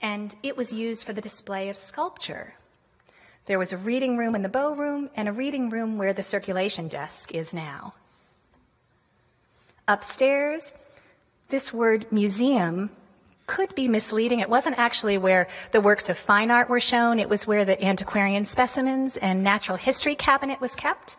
[0.00, 2.54] and it was used for the display of sculpture.
[3.46, 6.22] There was a reading room in the bow room and a reading room where the
[6.22, 7.94] circulation desk is now.
[9.88, 10.74] Upstairs,
[11.48, 12.90] this word museum
[13.48, 14.38] could be misleading.
[14.38, 17.82] It wasn't actually where the works of fine art were shown, it was where the
[17.84, 21.16] antiquarian specimens and natural history cabinet was kept.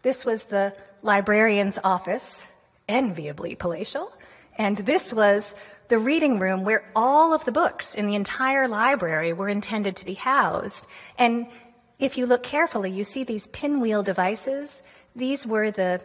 [0.00, 2.46] This was the librarian's office,
[2.88, 4.10] enviably palatial,
[4.56, 5.54] and this was
[5.88, 10.04] the reading room where all of the books in the entire library were intended to
[10.04, 10.86] be housed.
[11.18, 11.46] And
[11.98, 14.82] if you look carefully, you see these pinwheel devices.
[15.14, 16.02] These were the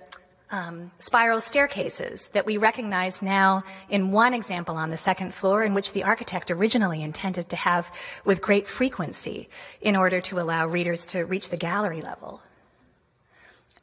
[0.52, 5.74] um, spiral staircases that we recognize now in one example on the second floor, in
[5.74, 7.92] which the architect originally intended to have
[8.26, 9.50] with great frequency
[9.82, 12.42] in order to allow readers to reach the gallery level.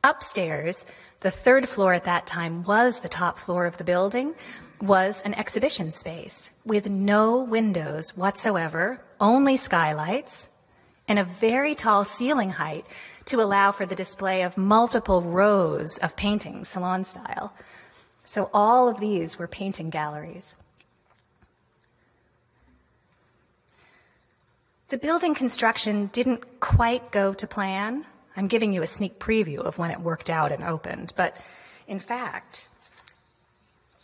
[0.05, 0.87] Upstairs,
[1.21, 4.35] the third floor at that time was the top floor of the building,
[4.81, 10.49] was an exhibition space with no windows whatsoever, only skylights,
[11.09, 12.85] and a very tall ceiling height
[13.25, 17.55] to allow for the display of multiple rows of paintings, salon style.
[18.25, 20.55] So all of these were painting galleries.
[24.89, 28.07] The building construction didn't quite go to plan.
[28.37, 31.37] I'm giving you a sneak preview of when it worked out and opened, but
[31.87, 32.68] in fact,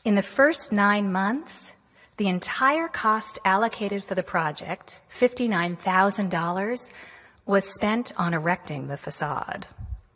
[0.04, 1.72] in the first nine months,
[2.16, 6.92] the entire cost allocated for the project, $59,000,
[7.46, 9.66] was spent on erecting the facade.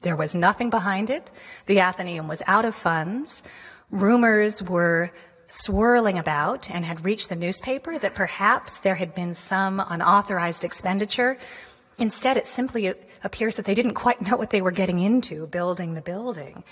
[0.02, 1.30] There was nothing behind it.
[1.66, 3.42] The Athenaeum was out of funds.
[3.90, 5.10] Rumors were
[5.48, 11.38] swirling about and had reached the newspaper that perhaps there had been some unauthorized expenditure.
[11.98, 12.92] Instead, it simply
[13.24, 16.62] appears that they didn't quite know what they were getting into building the building.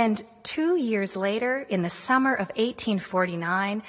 [0.00, 3.82] And two years later, in the summer of 1849,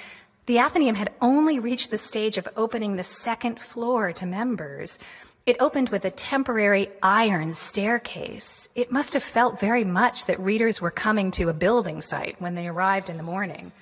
[0.44, 4.98] the Athenaeum had only reached the stage of opening the second floor to members.
[5.46, 8.68] It opened with a temporary iron staircase.
[8.74, 12.56] It must have felt very much that readers were coming to a building site when
[12.56, 13.72] they arrived in the morning.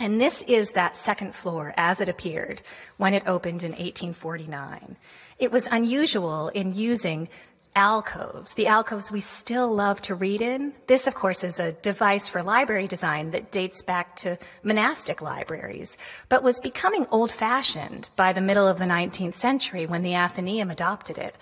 [0.00, 2.62] And this is that second floor as it appeared
[2.96, 4.96] when it opened in 1849.
[5.38, 7.28] It was unusual in using
[7.74, 10.72] alcoves, the alcoves we still love to read in.
[10.86, 15.96] This, of course, is a device for library design that dates back to monastic libraries,
[16.28, 20.70] but was becoming old fashioned by the middle of the 19th century when the Athenaeum
[20.70, 21.36] adopted it.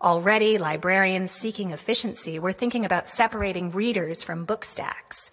[0.00, 5.30] Already, librarians seeking efficiency were thinking about separating readers from book stacks.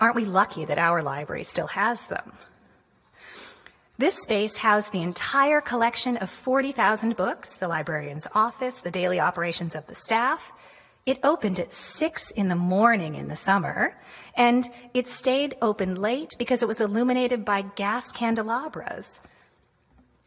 [0.00, 2.32] Aren't we lucky that our library still has them?
[3.98, 9.74] This space housed the entire collection of 40,000 books, the librarian's office, the daily operations
[9.74, 10.52] of the staff.
[11.06, 13.96] It opened at 6 in the morning in the summer,
[14.36, 19.22] and it stayed open late because it was illuminated by gas candelabras.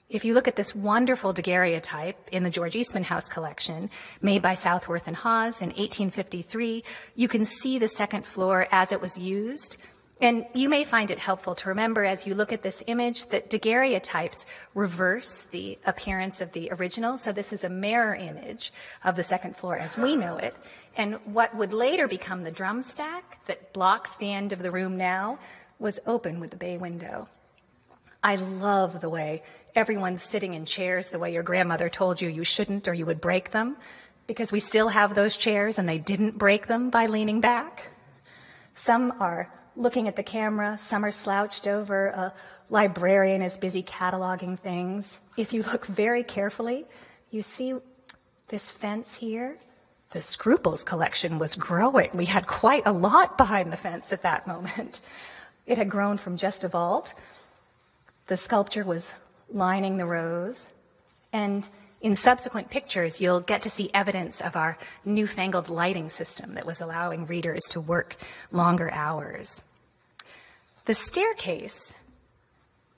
[0.09, 4.55] If you look at this wonderful daguerreotype in the George Eastman House collection, made by
[4.55, 9.77] Southworth and Hawes in 1853, you can see the second floor as it was used
[10.21, 13.49] and you may find it helpful to remember as you look at this image that
[13.49, 17.17] daguerreotypes reverse the appearance of the original.
[17.17, 20.55] So this is a mirror image of the second floor as we know it.
[20.97, 24.97] And what would later become the drum stack that blocks the end of the room
[24.97, 25.39] now
[25.79, 27.29] was open with the bay window.
[28.21, 29.41] I love the way
[29.73, 33.21] everyone's sitting in chairs the way your grandmother told you you shouldn't or you would
[33.21, 33.77] break them
[34.27, 37.91] because we still have those chairs and they didn't break them by leaning back.
[38.73, 40.77] Some are looking at the camera.
[40.77, 42.07] Some are slouched over.
[42.07, 42.33] A
[42.69, 45.19] librarian is busy cataloging things.
[45.37, 46.85] If you look very carefully,
[47.31, 47.75] you see
[48.49, 49.57] this fence here.
[50.11, 52.09] The Scruples collection was growing.
[52.13, 55.01] We had quite a lot behind the fence at that moment.
[55.67, 57.13] It had grown from just a vault.
[58.25, 59.13] The sculpture was
[59.49, 60.65] lining the rows.
[61.31, 61.69] And
[62.01, 66.79] in subsequent pictures, you'll get to see evidence of our newfangled lighting system that was
[66.79, 68.15] allowing readers to work
[68.51, 69.63] longer hours.
[70.85, 71.95] The staircase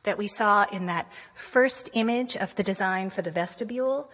[0.04, 4.10] that we saw in that first image of the design for the vestibule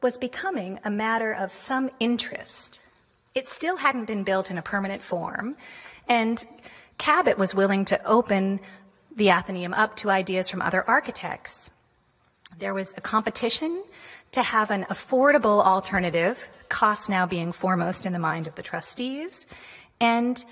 [0.00, 2.82] was becoming a matter of some interest.
[3.34, 5.56] It still hadn't been built in a permanent form,
[6.08, 6.44] and
[6.98, 8.60] Cabot was willing to open
[9.14, 11.70] the Athenaeum up to ideas from other architects.
[12.58, 13.82] There was a competition
[14.32, 19.46] to have an affordable alternative, cost now being foremost in the mind of the trustees,
[20.00, 20.44] and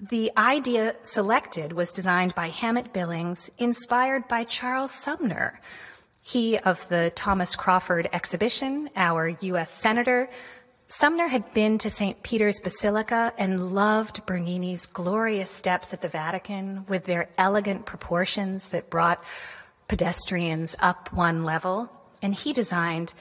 [0.00, 5.60] the idea selected was designed by Hammatt Billings, inspired by Charles Sumner.
[6.22, 9.70] He of the Thomas Crawford exhibition, our U.S.
[9.70, 10.30] Senator,
[10.88, 12.20] Sumner had been to St.
[12.24, 18.90] Peter's Basilica and loved Bernini's glorious steps at the Vatican with their elegant proportions that
[18.90, 19.22] brought
[19.86, 21.92] pedestrians up one level.
[22.22, 23.14] And he designed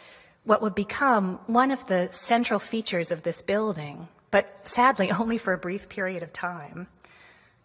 [0.44, 5.54] what would become one of the central features of this building, but sadly only for
[5.54, 6.88] a brief period of time.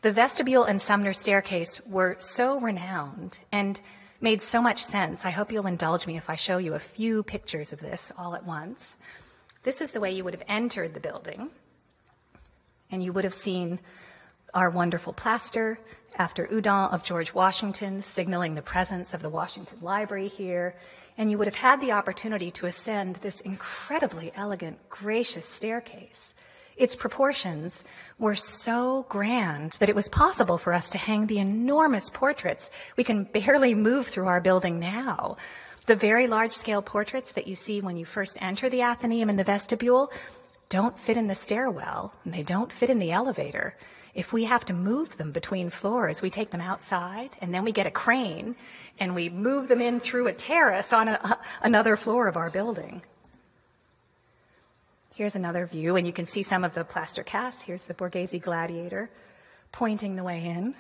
[0.03, 3.81] The vestibule and Sumner staircase were so renowned and
[4.21, 5.25] made so much sense.
[5.25, 8.35] I hope you'll indulge me if I show you a few pictures of this all
[8.35, 8.97] at once.
[9.63, 11.51] This is the way you would have entered the building,
[12.91, 13.81] and you would have seen
[14.55, 15.79] our wonderful plaster
[16.17, 20.77] after Houdon of George Washington, signaling the presence of the Washington Library here.
[21.19, 26.35] And you would have had the opportunity to ascend this incredibly elegant, gracious staircase.
[26.77, 27.85] Its proportions
[28.19, 33.05] were so grand that it was possible for us to hang the enormous portraits we
[33.05, 35.37] can barely move through our building now
[35.87, 39.37] the very large scale portraits that you see when you first enter the Athenaeum in
[39.37, 40.11] the vestibule
[40.71, 43.77] don't fit in the stairwell, and they don't fit in the elevator.
[44.15, 47.73] If we have to move them between floors, we take them outside, and then we
[47.73, 48.55] get a crane,
[49.01, 53.03] and we move them in through a terrace on a, another floor of our building.
[55.15, 57.65] Here's another view, and you can see some of the plaster casts.
[57.65, 59.11] Here's the Borghese gladiator
[59.73, 60.75] pointing the way in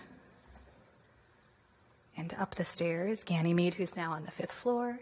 [2.16, 5.00] and up the stairs, Ganymede, who's now on the fifth floor.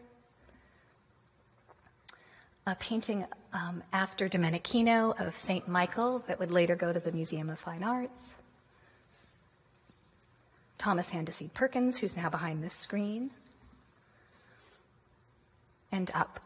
[2.66, 5.68] A painting um, after Domenichino of St.
[5.68, 8.34] Michael that would later go to the Museum of Fine Arts.
[10.78, 13.30] Thomas Handasyd Perkins, who's now behind this screen.
[15.92, 16.40] And up.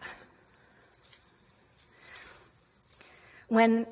[3.49, 3.87] When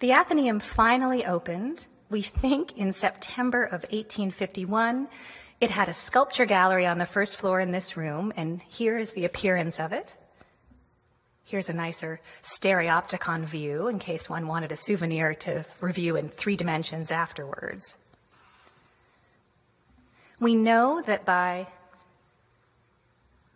[0.00, 5.08] the Athenaeum finally opened, we think in September of 1851,
[5.60, 9.12] it had a sculpture gallery on the first floor in this room, and here is
[9.12, 10.16] the appearance of it.
[11.54, 16.56] Here's a nicer stereopticon view in case one wanted a souvenir to review in three
[16.56, 17.94] dimensions afterwards.
[20.40, 21.68] We know that by,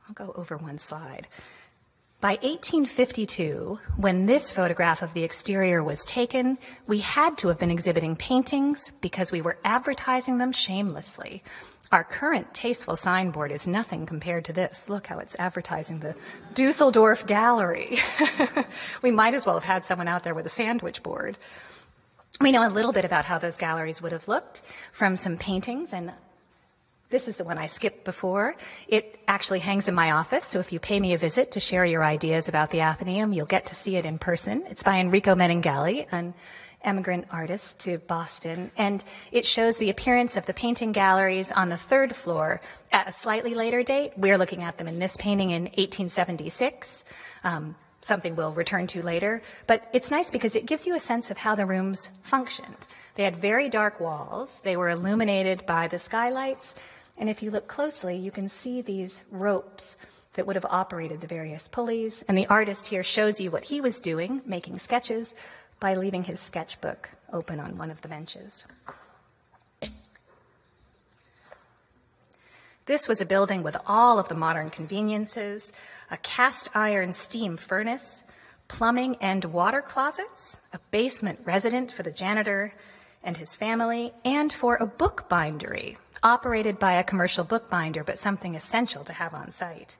[0.07, 1.26] I'll go over one slide.
[2.20, 7.72] By 1852, when this photograph of the exterior was taken, we had to have been
[7.72, 11.42] exhibiting paintings because we were advertising them shamelessly.
[11.91, 14.91] Our current tasteful signboard is nothing compared to this.
[14.91, 16.14] Look how it's advertising the
[16.53, 17.99] Dusseldorf Gallery.
[19.03, 21.39] we might as well have had someone out there with a sandwich board.
[22.43, 24.61] We know a little bit about how those galleries would have looked
[24.93, 26.12] from some paintings, and
[27.09, 28.55] this is the one I skipped before.
[28.86, 31.86] It actually hangs in my office, so if you pay me a visit to share
[31.86, 34.62] your ideas about the Athenaeum, you'll get to see it in person.
[34.68, 36.34] It's by Enrico Meneghelli, and
[36.85, 41.76] immigrant artist to Boston, and it shows the appearance of the painting galleries on the
[41.76, 42.61] third floor
[42.93, 44.12] at a slightly later date.
[44.16, 47.05] We're looking at them in this painting in 1876.
[47.45, 49.43] Um, something we'll return to later.
[49.66, 52.87] But it's nice because it gives you a sense of how the rooms functioned.
[53.16, 56.74] They had very dark walls, they were illuminated by the skylights,
[57.18, 59.97] and if you look closely, you can see these ropes
[60.35, 62.22] that would have operated the various pulleys.
[62.29, 65.35] And the artist here shows you what he was doing, making sketches
[65.81, 68.66] by leaving his sketchbook open on one of the benches.
[72.87, 75.72] This was a building with all of the modern conveniences
[76.11, 78.24] a cast iron steam furnace,
[78.66, 82.72] plumbing and water closets, a basement resident for the janitor
[83.22, 89.05] and his family, and for a bookbindery operated by a commercial bookbinder, but something essential
[89.05, 89.99] to have on site.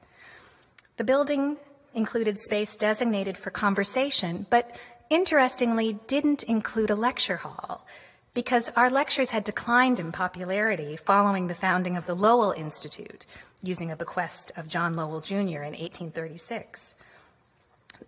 [0.97, 1.57] The building
[1.93, 4.77] included space designated for conversation, but
[5.09, 7.85] interestingly didn't include a lecture hall
[8.33, 13.25] because our lectures had declined in popularity following the founding of the Lowell Institute,
[13.63, 15.35] using a bequest of John Lowell Jr.
[15.35, 16.95] in 1836.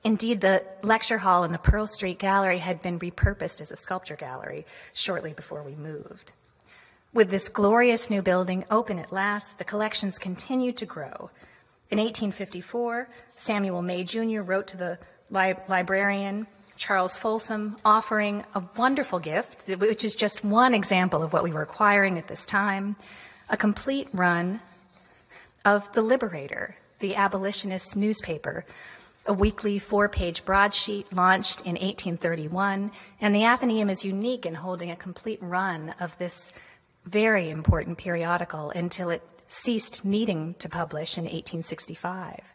[0.03, 4.15] Indeed, the lecture hall in the Pearl Street Gallery had been repurposed as a sculpture
[4.15, 6.33] gallery shortly before we moved.
[7.13, 11.29] With this glorious new building open at last, the collections continued to grow.
[11.89, 14.41] In 1854, Samuel May Jr.
[14.41, 14.97] wrote to the
[15.29, 16.47] li- librarian
[16.81, 21.61] Charles Folsom offering a wonderful gift, which is just one example of what we were
[21.61, 22.95] acquiring at this time
[23.49, 24.61] a complete run
[25.63, 28.65] of The Liberator, the abolitionist newspaper,
[29.27, 32.91] a weekly four page broadsheet launched in 1831.
[33.19, 36.51] And the Athenaeum is unique in holding a complete run of this
[37.05, 42.53] very important periodical until it ceased needing to publish in 1865.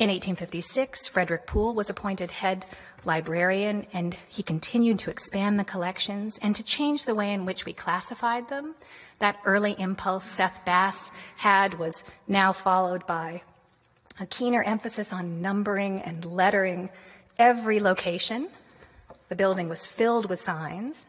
[0.00, 2.64] In 1856, Frederick Poole was appointed head
[3.04, 7.66] librarian, and he continued to expand the collections and to change the way in which
[7.66, 8.74] we classified them.
[9.18, 13.42] That early impulse Seth Bass had was now followed by
[14.18, 16.88] a keener emphasis on numbering and lettering
[17.38, 18.48] every location.
[19.28, 21.04] The building was filled with signs.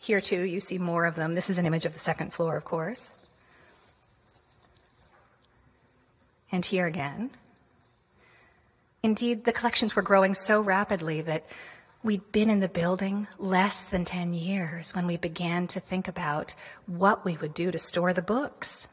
[0.00, 1.34] Here, too, you see more of them.
[1.34, 3.12] This is an image of the second floor, of course.
[6.52, 7.30] And here again.
[9.02, 11.46] Indeed, the collections were growing so rapidly that
[12.02, 16.54] we'd been in the building less than 10 years when we began to think about
[16.86, 18.88] what we would do to store the books.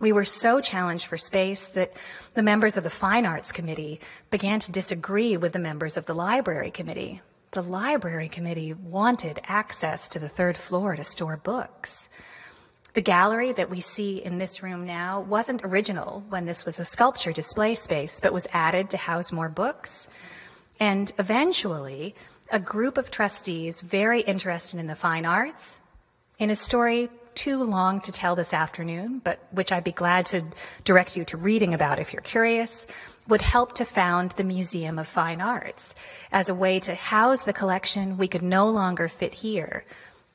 [0.00, 1.92] We were so challenged for space that
[2.34, 4.00] the members of the Fine Arts Committee
[4.30, 7.20] began to disagree with the members of the Library Committee.
[7.52, 12.08] The Library Committee wanted access to the third floor to store books.
[12.94, 16.84] The gallery that we see in this room now wasn't original when this was a
[16.84, 20.08] sculpture display space, but was added to house more books.
[20.78, 22.14] And eventually,
[22.50, 25.80] a group of trustees very interested in the fine arts,
[26.38, 30.44] in a story too long to tell this afternoon, but which I'd be glad to
[30.84, 32.86] direct you to reading about if you're curious,
[33.26, 35.94] would help to found the Museum of Fine Arts
[36.30, 39.84] as a way to house the collection we could no longer fit here.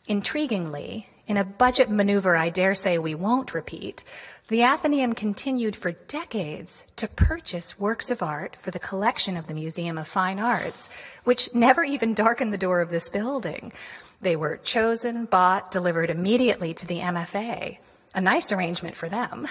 [0.09, 4.03] Intriguingly, in a budget maneuver I dare say we won't repeat,
[4.47, 9.53] the Athenaeum continued for decades to purchase works of art for the collection of the
[9.53, 10.89] Museum of Fine Arts,
[11.25, 13.73] which never even darkened the door of this building.
[14.21, 17.77] They were chosen, bought, delivered immediately to the MFA.
[18.15, 19.47] A nice arrangement for them.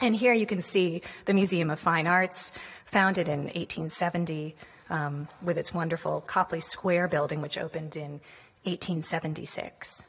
[0.00, 2.50] And here you can see the Museum of Fine Arts,
[2.84, 4.56] founded in 1870
[4.90, 8.20] um, with its wonderful Copley Square building, which opened in
[8.64, 10.04] 1876.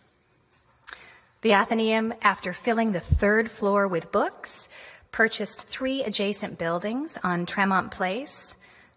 [1.41, 4.70] The Athenaeum, after filling the third floor with books,
[5.12, 8.56] purchased three adjacent buildings on Tremont Place,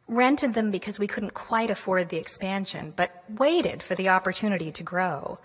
[0.09, 4.83] rented them because we couldn't quite afford the expansion, but waited for the opportunity to
[4.83, 5.39] grow.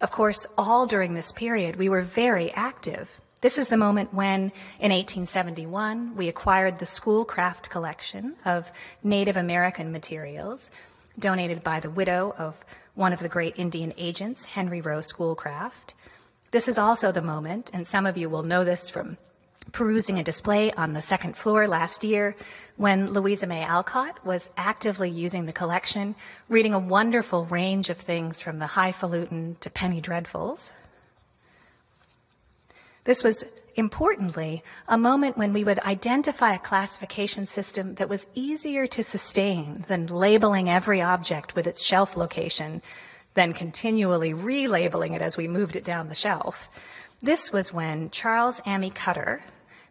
[0.00, 3.20] Of course, all during this period, we were very active.
[3.40, 8.70] This is the moment when, in 1871, we acquired the Schoolcraft collection of
[9.02, 10.70] Native American materials,
[11.18, 12.64] donated by the widow of
[12.96, 15.94] one of the great Indian agents, Henry Rowe Schoolcraft.
[16.50, 19.18] This is also the moment, and some of you will know this from
[19.72, 22.34] perusing a display on the second floor last year
[22.76, 26.14] when Louisa May Alcott was actively using the collection,
[26.48, 30.72] reading a wonderful range of things from the highfalutin to penny dreadfuls.
[33.04, 33.44] This was
[33.76, 39.84] importantly, a moment when we would identify a classification system that was easier to sustain
[39.88, 42.82] than labeling every object with its shelf location,
[43.34, 46.68] then continually relabeling it as we moved it down the shelf.
[47.20, 49.42] This was when Charles Ammi Cutter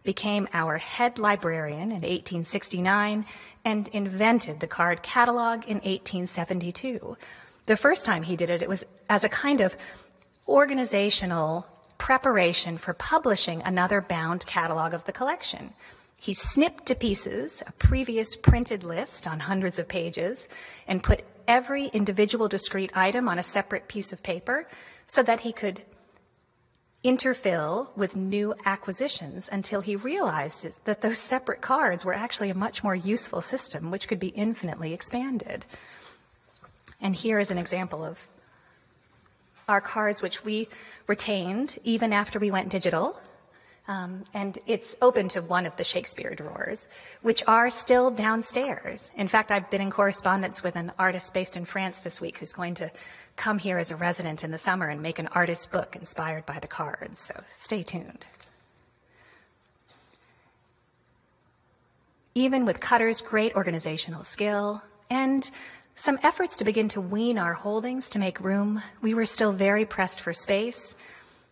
[0.03, 3.25] became our head librarian in 1869
[3.63, 7.17] and invented the card catalog in 1872.
[7.65, 9.75] The first time he did it, it was as a kind of
[10.47, 11.65] organizational
[12.05, 15.73] preparation for publishing another bound catalog of the collection.
[16.19, 20.47] He snipped to pieces a previous printed list on hundreds of pages
[20.87, 24.67] and put every individual discrete item on a separate piece of paper
[25.07, 25.81] so that he could
[27.03, 32.83] interfill with new acquisitions until he realized that those separate cards were actually a much
[32.83, 35.65] more useful system which could be infinitely expanded.
[37.01, 38.27] And here is an example of
[39.67, 40.67] our cards, which we
[41.07, 43.19] retained even after we went digital.
[43.87, 46.89] Um, and it's open to one of the Shakespeare drawers,
[47.21, 49.11] which are still downstairs.
[49.15, 52.53] In fact, I've been in correspondence with an artist based in France this week who's
[52.53, 52.91] going to
[53.35, 56.57] come here as a resident in the summer and make an artist book inspired by
[56.57, 57.19] the cards.
[57.19, 58.25] So stay tuned.
[62.33, 65.49] Even with Cutter's great organizational skill and
[65.95, 69.85] some efforts to begin to wean our holdings to make room, we were still very
[69.85, 70.93] pressed for space.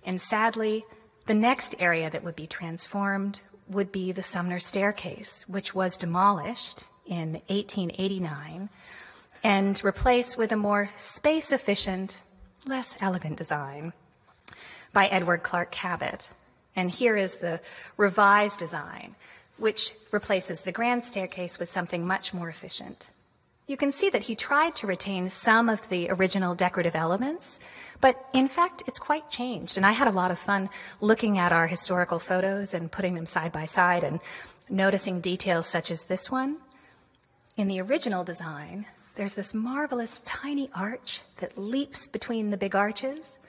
[0.05, 0.85] And sadly,
[1.25, 6.85] the next area that would be transformed would be the Sumner staircase, which was demolished
[7.07, 8.69] in 1889
[9.43, 12.23] and replaced with a more space efficient,
[12.65, 13.93] less elegant design
[14.91, 16.29] by Edward Clark Cabot.
[16.75, 17.61] And here is the
[17.97, 19.15] revised design,
[19.57, 23.09] which replaces the grand staircase with something much more efficient.
[23.65, 27.61] You can see that he tried to retain some of the original decorative elements,
[28.01, 29.77] but in fact, it's quite changed.
[29.77, 33.25] And I had a lot of fun looking at our historical photos and putting them
[33.25, 34.19] side by side and
[34.69, 36.57] noticing details such as this one.
[37.55, 38.85] In the original design,
[39.15, 43.39] there's this marvelous tiny arch that leaps between the big arches.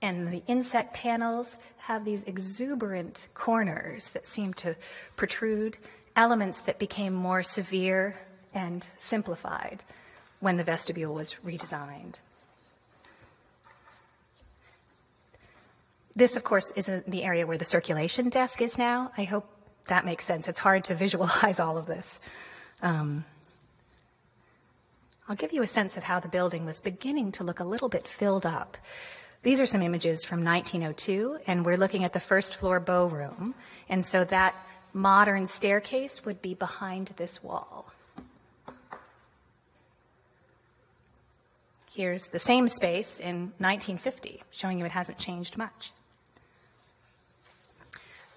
[0.00, 4.76] And the inset panels have these exuberant corners that seem to
[5.16, 5.76] protrude,
[6.16, 8.16] elements that became more severe
[8.58, 9.84] and simplified
[10.40, 12.18] when the vestibule was redesigned.
[16.14, 19.12] This, of course, is the area where the circulation desk is now.
[19.16, 19.46] I hope
[19.86, 20.48] that makes sense.
[20.48, 22.20] It's hard to visualize all of this.
[22.82, 23.24] Um,
[25.28, 27.88] I'll give you a sense of how the building was beginning to look a little
[27.88, 28.76] bit filled up.
[29.44, 33.54] These are some images from 1902, and we're looking at the first floor bow room.
[33.88, 34.54] And so that
[34.92, 37.92] modern staircase would be behind this wall.
[41.98, 45.90] Here's the same space in 1950, showing you it hasn't changed much.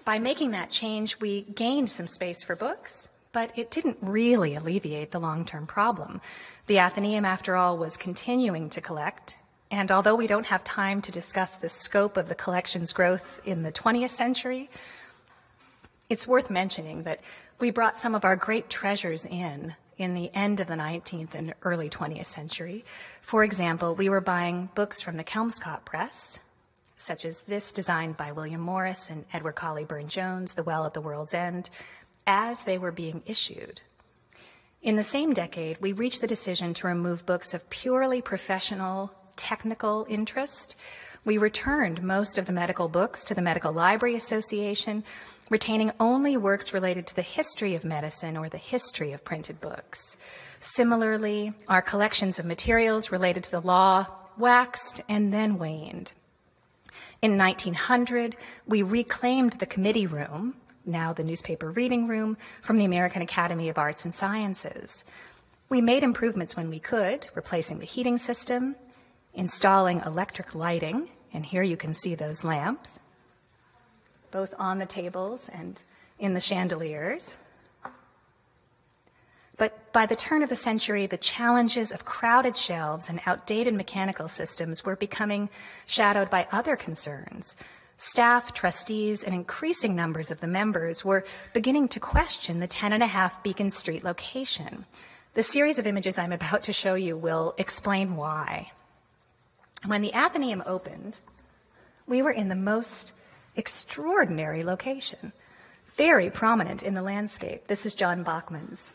[0.04, 5.12] By making that change, we gained some space for books, but it didn't really alleviate
[5.12, 6.20] the long term problem.
[6.66, 9.36] The Athenaeum, after all, was continuing to collect,
[9.70, 13.62] and although we don't have time to discuss the scope of the collection's growth in
[13.62, 14.70] the 20th century,
[16.10, 17.20] it's worth mentioning that
[17.60, 21.54] we brought some of our great treasures in in the end of the 19th and
[21.62, 22.84] early 20th century.
[23.20, 26.40] For example, we were buying books from the Kelmscott Press,
[26.96, 30.94] such as this designed by William Morris and Edward Coley Burne Jones, The Well at
[30.94, 31.70] the World's End,
[32.26, 33.82] as they were being issued.
[34.82, 40.06] In the same decade, we reached the decision to remove books of purely professional, technical
[40.08, 40.76] interest.
[41.24, 45.04] We returned most of the medical books to the Medical Library Association,
[45.52, 50.16] retaining only works related to the history of medicine or the history of printed books.
[50.58, 56.12] Similarly, our collections of materials related to the law waxed and then waned.
[57.20, 58.36] In 1900,
[58.66, 60.54] we reclaimed the committee room
[60.86, 65.04] now the newspaper reading room, from the American Academy of Arts and Sciences.
[65.68, 68.76] We made improvements when we could, replacing the heating system,
[69.32, 73.00] installing electric lighting, and here you can see those lamps,
[74.32, 75.80] both on the tables and
[76.18, 77.36] in the chandeliers.
[79.56, 84.26] But by the turn of the century, the challenges of crowded shelves and outdated mechanical
[84.26, 85.48] systems were becoming
[85.86, 87.54] shadowed by other concerns,
[88.04, 93.70] Staff, trustees, and increasing numbers of the members were beginning to question the 10.5 Beacon
[93.70, 94.86] Street location.
[95.34, 98.72] The series of images I'm about to show you will explain why.
[99.86, 101.20] When the Athenaeum opened,
[102.08, 103.12] we were in the most
[103.56, 105.32] extraordinary location,
[105.94, 107.66] very prominent in the landscape.
[107.66, 108.92] This is John Bachmann's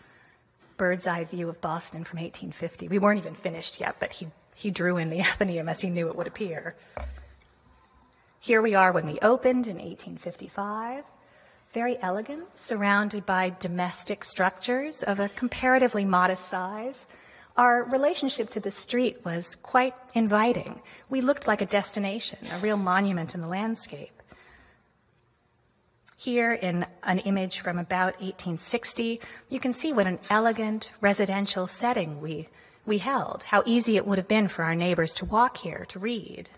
[0.77, 2.87] bird's eye view of Boston from 1850.
[2.87, 6.07] We weren't even finished yet, but he, he drew in the Athenaeum as he knew
[6.07, 6.75] it would appear.
[8.39, 11.03] Here we are when we opened in 1855,
[11.73, 17.07] very elegant, surrounded by domestic structures of a comparatively modest size.
[17.57, 20.81] Our relationship to the street was quite inviting.
[21.09, 24.16] We looked like a destination, a real monument in the landscape.
[26.19, 32.19] Here, in an image from about 1860, you can see what an elegant residential setting
[32.19, 32.47] we,
[32.87, 35.99] we held, how easy it would have been for our neighbors to walk here to
[35.99, 36.49] read.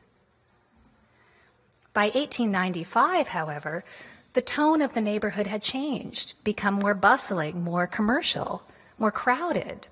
[1.93, 3.83] By 1895, however,
[4.31, 8.63] the tone of the neighborhood had changed, become more bustling, more commercial,
[8.97, 9.87] more crowded.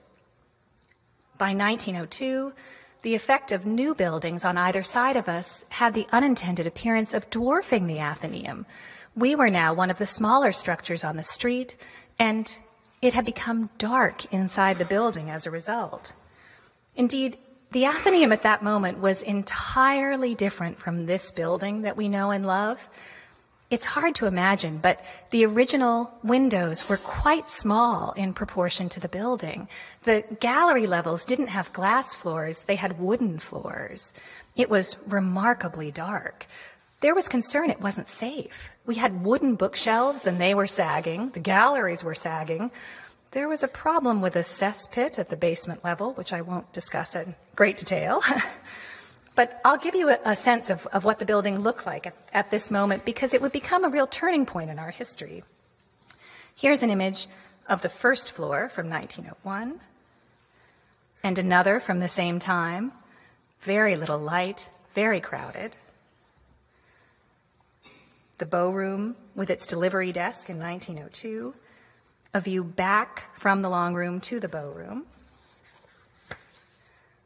[1.37, 2.53] By 1902,
[3.01, 7.29] the effect of new buildings on either side of us had the unintended appearance of
[7.29, 8.65] dwarfing the Athenaeum.
[9.17, 11.75] We were now one of the smaller structures on the street,
[12.19, 12.55] and
[13.01, 16.13] it had become dark inside the building as a result.
[16.95, 17.39] Indeed,
[17.71, 22.45] the Athenaeum at that moment was entirely different from this building that we know and
[22.45, 22.87] love.
[23.71, 29.09] It's hard to imagine, but the original windows were quite small in proportion to the
[29.09, 29.67] building.
[30.03, 34.13] The gallery levels didn't have glass floors, they had wooden floors.
[34.55, 36.45] It was remarkably dark.
[36.99, 38.71] There was concern it wasn't safe.
[38.85, 42.71] We had wooden bookshelves and they were sagging, the galleries were sagging.
[43.31, 47.15] There was a problem with a cesspit at the basement level, which I won't discuss
[47.15, 48.21] in great detail.
[49.35, 52.15] but I'll give you a, a sense of, of, what the building looked like at,
[52.33, 55.43] at this moment because it would become a real turning point in our history.
[56.55, 57.27] Here's an image
[57.69, 59.79] of the first floor from 1901
[61.23, 62.91] and another from the same time.
[63.61, 65.77] Very little light, very crowded.
[68.37, 71.55] The bow room with its delivery desk in 1902
[72.33, 75.05] a view back from the long room to the bow room.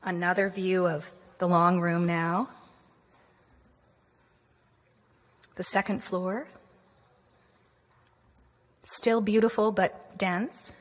[0.03, 2.49] Another view of the long room now.
[5.55, 6.47] The second floor.
[8.83, 10.71] Still beautiful but dense.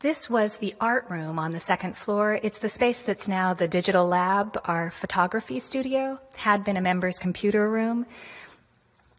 [0.00, 2.38] This was the art room on the second floor.
[2.44, 7.18] It's the space that's now the digital lab, our photography studio, had been a member's
[7.18, 8.06] computer room.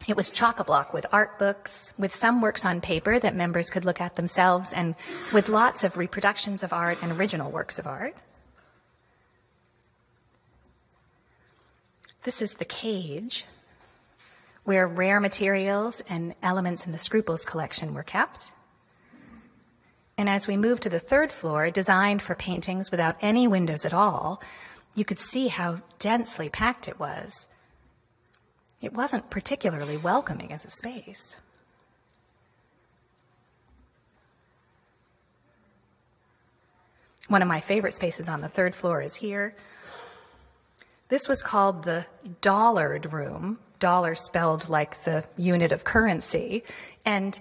[0.07, 3.69] It was chock a block with art books, with some works on paper that members
[3.69, 4.95] could look at themselves, and
[5.33, 8.15] with lots of reproductions of art and original works of art.
[12.23, 13.43] This is the cage
[14.63, 18.53] where rare materials and elements in the Scruples collection were kept.
[20.19, 23.93] And as we moved to the third floor, designed for paintings without any windows at
[23.93, 24.43] all,
[24.93, 27.47] you could see how densely packed it was.
[28.81, 31.37] It wasn't particularly welcoming as a space.
[37.29, 39.55] One of my favorite spaces on the third floor is here.
[41.07, 42.05] This was called the
[42.41, 46.65] Dollard Room, dollar spelled like the unit of currency.
[47.05, 47.39] And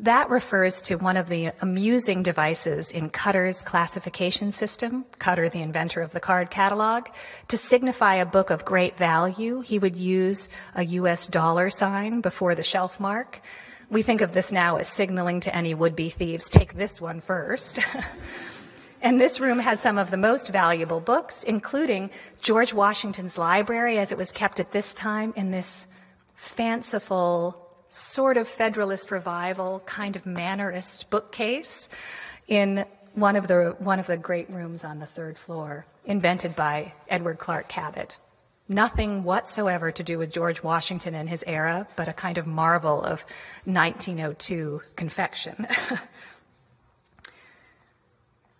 [0.00, 6.02] that refers to one of the amusing devices in Cutter's classification system, Cutter, the inventor
[6.02, 7.08] of the card catalog.
[7.48, 12.54] To signify a book of great value, he would use a US dollar sign before
[12.54, 13.40] the shelf mark.
[13.90, 17.20] We think of this now as signaling to any would be thieves take this one
[17.20, 17.80] first.
[19.00, 24.10] And this room had some of the most valuable books, including George Washington's library, as
[24.10, 25.86] it was kept at this time in this
[26.34, 31.88] fanciful, sort of Federalist revival, kind of Mannerist bookcase
[32.46, 32.84] in
[33.14, 37.38] one of the, one of the great rooms on the third floor, invented by Edward
[37.38, 38.18] Clark Cabot.
[38.68, 43.02] Nothing whatsoever to do with George Washington and his era, but a kind of marvel
[43.02, 43.24] of
[43.64, 45.66] 1902 confection.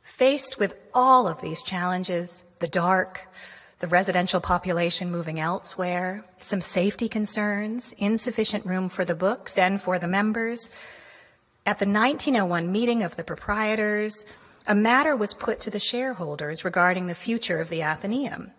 [0.03, 3.29] Faced with all of these challenges, the dark,
[3.81, 9.99] the residential population moving elsewhere, some safety concerns, insufficient room for the books and for
[9.99, 10.70] the members,
[11.68, 14.24] at the 1901 meeting of the proprietors,
[14.66, 18.53] a matter was put to the shareholders regarding the future of the Athenaeum.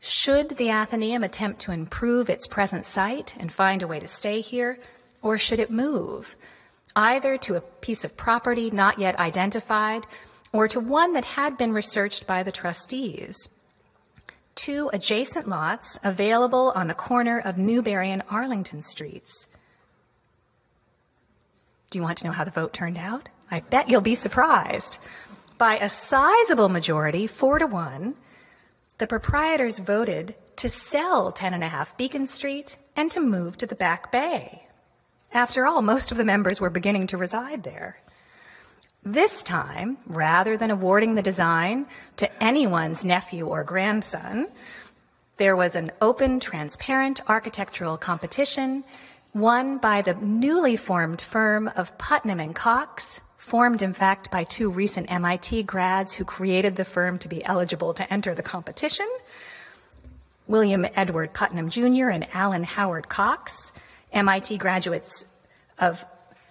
[0.00, 4.40] Should the Athenaeum attempt to improve its present site and find a way to stay
[4.40, 4.80] here,
[5.22, 6.34] or should it move,
[6.96, 10.04] either to a piece of property not yet identified
[10.52, 13.48] or to one that had been researched by the trustees.
[14.62, 19.48] Two adjacent lots available on the corner of Newbury and Arlington Streets.
[21.90, 23.28] Do you want to know how the vote turned out?
[23.50, 24.98] I bet you'll be surprised.
[25.58, 28.14] By a sizable majority, four to one,
[28.98, 34.68] the proprietors voted to sell 10.5 Beacon Street and to move to the Back Bay.
[35.32, 38.00] After all, most of the members were beginning to reside there.
[39.04, 41.86] This time, rather than awarding the design
[42.18, 44.46] to anyone's nephew or grandson,
[45.38, 48.84] there was an open, transparent architectural competition
[49.34, 54.70] won by the newly formed firm of Putnam and Cox, formed in fact by two
[54.70, 59.08] recent MIT grads who created the firm to be eligible to enter the competition.
[60.46, 62.08] William Edward Putnam Jr.
[62.10, 63.72] and Alan Howard Cox,
[64.12, 65.24] MIT graduates
[65.78, 66.04] of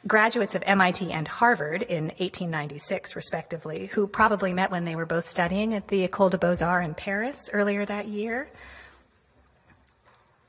[0.08, 5.28] graduates of MIT and Harvard in 1896, respectively, who probably met when they were both
[5.28, 8.50] studying at the École des Beaux-Arts in Paris earlier that year.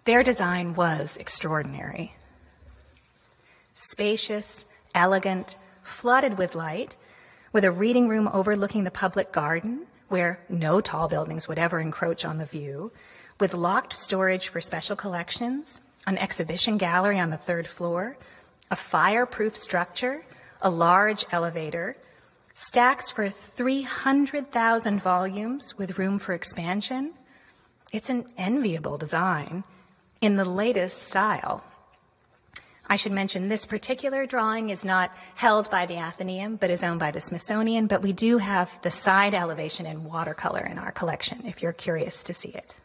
[0.05, 2.14] Their design was extraordinary.
[3.74, 6.96] Spacious, elegant, flooded with light,
[7.53, 12.24] with a reading room overlooking the public garden where no tall buildings would ever encroach
[12.24, 12.92] on the view,
[13.40, 18.16] with locked storage for special collections, an exhibition gallery on the third floor,
[18.72, 20.24] a fireproof structure,
[20.62, 21.94] a large elevator,
[22.54, 27.12] stacks for 300,000 volumes with room for expansion.
[27.92, 29.64] It's an enviable design
[30.22, 31.62] in the latest style.
[32.88, 36.98] I should mention this particular drawing is not held by the Athenaeum, but is owned
[36.98, 41.42] by the Smithsonian, but we do have the side elevation in watercolor in our collection
[41.44, 42.80] if you're curious to see it.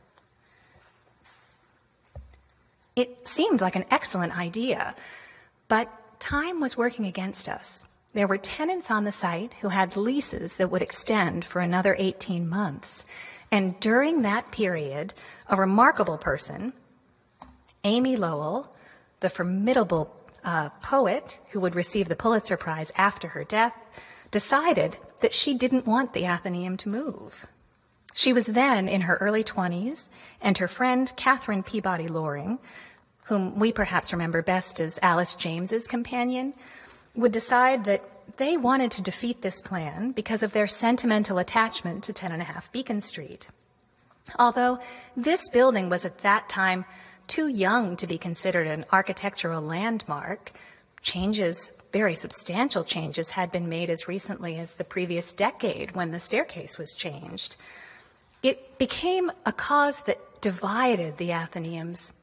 [2.97, 4.95] It seemed like an excellent idea,
[5.67, 7.85] but time was working against us.
[8.13, 12.47] There were tenants on the site who had leases that would extend for another 18
[12.47, 13.05] months.
[13.51, 15.13] And during that period,
[15.47, 16.73] a remarkable person,
[17.83, 18.73] Amy Lowell,
[19.19, 20.13] the formidable
[20.43, 23.77] uh, poet who would receive the Pulitzer Prize after her death,
[24.31, 27.45] decided that she didn't want the Athenaeum to move.
[28.13, 30.09] She was then in her early 20s,
[30.41, 32.57] and her friend Katharine Peabody Loring
[33.27, 36.53] whom we perhaps remember best as Alice James's companion,
[37.15, 38.03] would decide that
[38.37, 43.49] they wanted to defeat this plan because of their sentimental attachment to 10.5 Beacon Street.
[44.37, 44.79] Although
[45.15, 46.85] this building was at that time
[47.27, 50.51] too young to be considered an architectural landmark,
[51.01, 56.19] changes very substantial changes had been made as recently as the previous decade when the
[56.19, 57.57] staircase was changed.
[58.43, 62.13] It became a cause that divided the Athenaeum's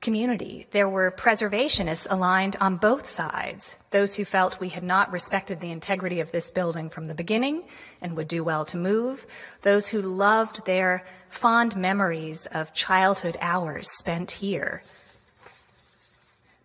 [0.00, 0.66] community.
[0.70, 5.72] There were preservationists aligned on both sides those who felt we had not respected the
[5.72, 7.64] integrity of this building from the beginning
[8.00, 9.26] and would do well to move,
[9.62, 14.82] those who loved their fond memories of childhood hours spent here.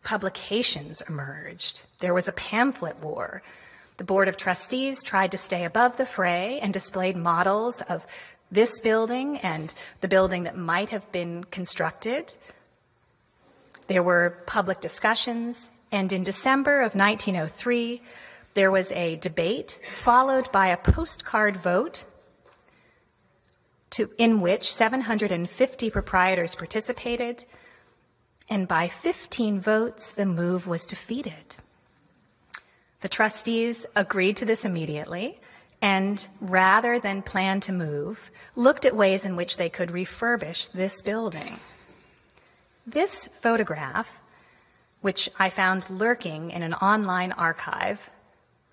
[0.04, 1.86] Publications emerged.
[2.00, 3.42] There was a pamphlet war.
[3.98, 8.06] The Board of Trustees tried to stay above the fray and displayed models of
[8.52, 12.36] this building and the building that might have been constructed.
[13.88, 18.02] There were public discussions, and in December of 1903,
[18.54, 22.06] there was a debate followed by a postcard vote
[23.92, 27.46] to, in which 750 proprietors participated,
[28.50, 31.58] and by 15 votes, the move was defeated.
[33.02, 35.40] The trustees agreed to this immediately
[35.84, 41.02] and rather than plan to move, looked at ways in which they could refurbish this
[41.02, 41.60] building.
[42.86, 44.22] This photograph,
[45.02, 48.12] which I found lurking in an online archive,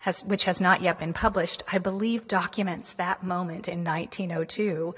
[0.00, 4.94] has, which has not yet been published, I believe documents that moment in 1902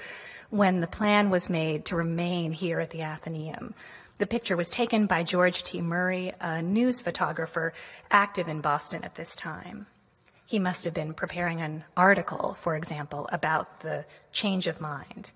[0.49, 3.75] when the plan was made to remain here at the Athenaeum.
[4.19, 5.81] The picture was taken by George T.
[5.81, 7.73] Murray, a news photographer
[8.11, 9.87] active in Boston at this time.
[10.47, 15.33] He must have been preparing an article, for example, about the change of mind.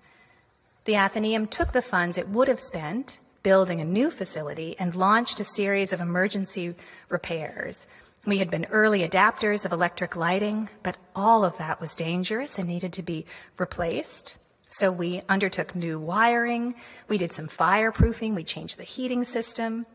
[0.85, 5.39] The Athenaeum took the funds it would have spent building a new facility and launched
[5.39, 6.75] a series of emergency
[7.07, 7.87] repairs.
[8.25, 12.67] We had been early adapters of electric lighting, but all of that was dangerous and
[12.67, 13.25] needed to be
[13.57, 14.37] replaced.
[14.67, 16.75] So we undertook new wiring,
[17.07, 19.85] we did some fireproofing, we changed the heating system,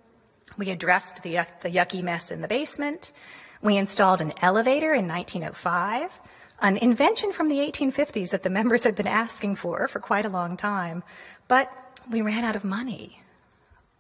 [0.57, 3.13] we addressed the, the yucky mess in the basement,
[3.61, 6.21] we installed an elevator in 1905,
[6.63, 10.31] an invention from the 1850s that the members had been asking for for quite a
[10.31, 11.03] long time,
[11.49, 11.71] but
[12.11, 13.22] we ran out of money.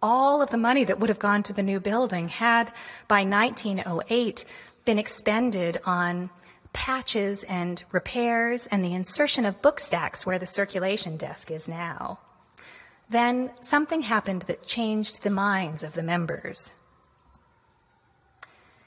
[0.02, 2.72] All of the money that would have gone to the new building had,
[3.06, 4.44] by 1908,
[4.84, 6.30] been expended on
[6.72, 12.18] patches and repairs and the insertion of book stacks where the circulation desk is now.
[13.08, 16.72] Then something happened that changed the minds of the members.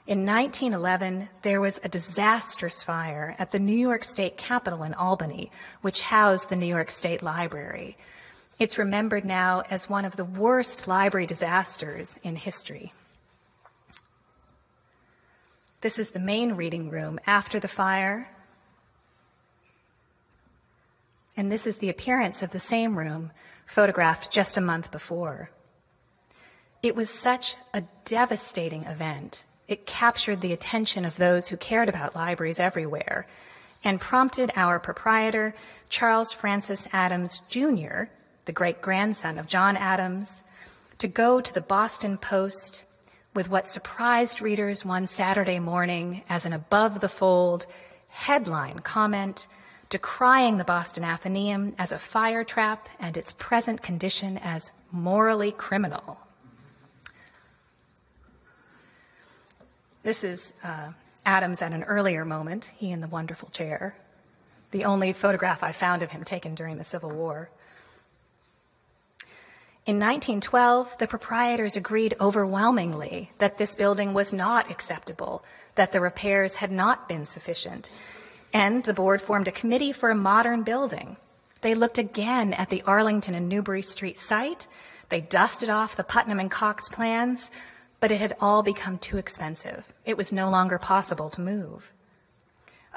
[0.06, 5.50] In 1911, there was a disastrous fire at the New York State Capitol in Albany,
[5.80, 7.96] which housed the New York State Library.
[8.58, 12.92] It's remembered now as one of the worst library disasters in history.
[15.82, 18.30] This is the main reading room after the fire.
[21.36, 23.30] And this is the appearance of the same room,
[23.66, 25.50] photographed just a month before.
[26.82, 32.14] It was such a devastating event it captured the attention of those who cared about
[32.14, 33.26] libraries everywhere
[33.82, 35.54] and prompted our proprietor,
[35.88, 38.04] Charles Francis Adams Jr.,
[38.46, 40.42] the great grandson of John Adams,
[40.98, 42.86] to go to the Boston Post
[43.34, 47.66] with what surprised readers one Saturday morning as an above the fold
[48.08, 49.46] headline comment
[49.88, 56.18] decrying the Boston Athenaeum as a fire trap and its present condition as morally criminal.
[60.02, 60.92] This is uh,
[61.24, 63.96] Adams at an earlier moment, he in the wonderful chair.
[64.70, 67.50] The only photograph I found of him taken during the Civil War.
[69.86, 75.44] In 1912, the proprietors agreed overwhelmingly that this building was not acceptable,
[75.76, 77.92] that the repairs had not been sufficient,
[78.52, 81.18] and the board formed a committee for a modern building.
[81.60, 84.66] They looked again at the Arlington and Newbury Street site.
[85.08, 87.52] They dusted off the Putnam and Cox plans,
[88.00, 89.94] but it had all become too expensive.
[90.04, 91.92] It was no longer possible to move.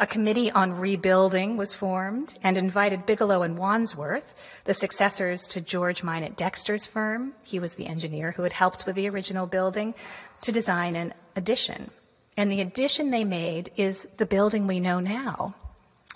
[0.01, 4.33] A committee on rebuilding was formed and invited Bigelow and Wadsworth,
[4.63, 7.33] the successors to George Minot Dexter's firm.
[7.45, 9.93] He was the engineer who had helped with the original building
[10.39, 11.91] to design an addition.
[12.37, 15.55] And the addition they made is the building we know now.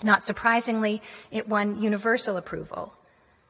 [0.02, 2.94] Not surprisingly, it won universal approval.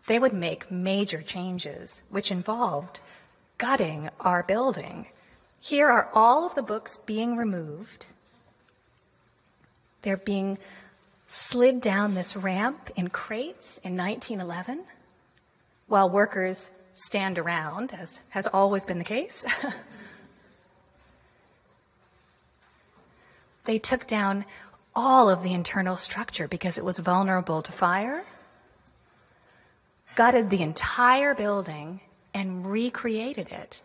[0.08, 2.98] They would make major changes, which involved
[3.56, 5.06] gutting our building
[5.64, 8.04] here are all of the books being removed.
[10.04, 10.58] They're being
[11.26, 14.84] slid down this ramp in crates in 1911
[15.86, 19.46] while workers stand around, as has always been the case.
[23.64, 24.44] they took down
[24.94, 28.24] all of the internal structure because it was vulnerable to fire,
[30.16, 32.00] gutted the entire building,
[32.34, 33.80] and recreated it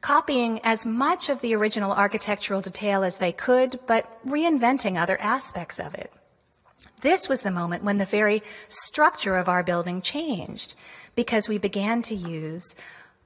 [0.00, 5.78] copying as much of the original architectural detail as they could, but reinventing other aspects
[5.78, 6.12] of it.
[7.02, 10.74] This was the moment when the very structure of our building changed
[11.14, 12.76] because we began to use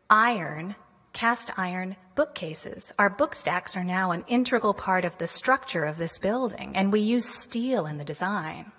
[0.08, 0.76] iron,
[1.12, 2.92] cast iron bookcases.
[2.98, 6.92] Our book stacks are now an integral part of the structure of this building, and
[6.92, 8.72] we use steel in the design.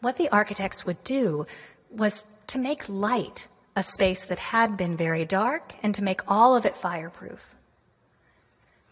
[0.00, 1.46] What the architects would do
[1.90, 3.46] was to make light
[3.76, 7.56] a space that had been very dark and to make all of it fireproof.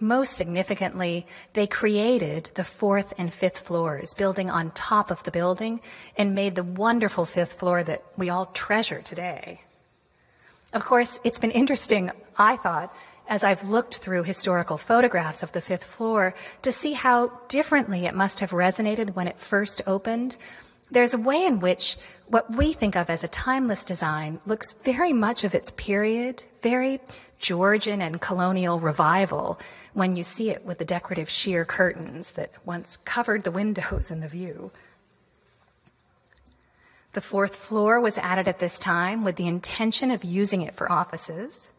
[0.01, 5.81] Most significantly, they created the fourth and fifth floors, building on top of the building,
[6.19, 9.61] and made the wonderful fifth floor that we all treasure today.
[10.73, 12.93] Of course, it's been interesting, I thought,
[13.29, 18.15] as I've looked through historical photographs of the fifth floor to see how differently it
[18.15, 20.37] must have resonated when it first opened.
[20.93, 25.15] There's a way in which what we think of as a timeless design looks very
[25.15, 27.01] much of its period, very
[27.39, 29.59] Georgian and colonial revival
[29.95, 34.23] when you see it with the decorative sheer curtains that once covered the windows and
[34.23, 34.71] the view.
[37.15, 40.93] The fourth floor was added at this time with the intention of using it for
[40.93, 41.71] offices.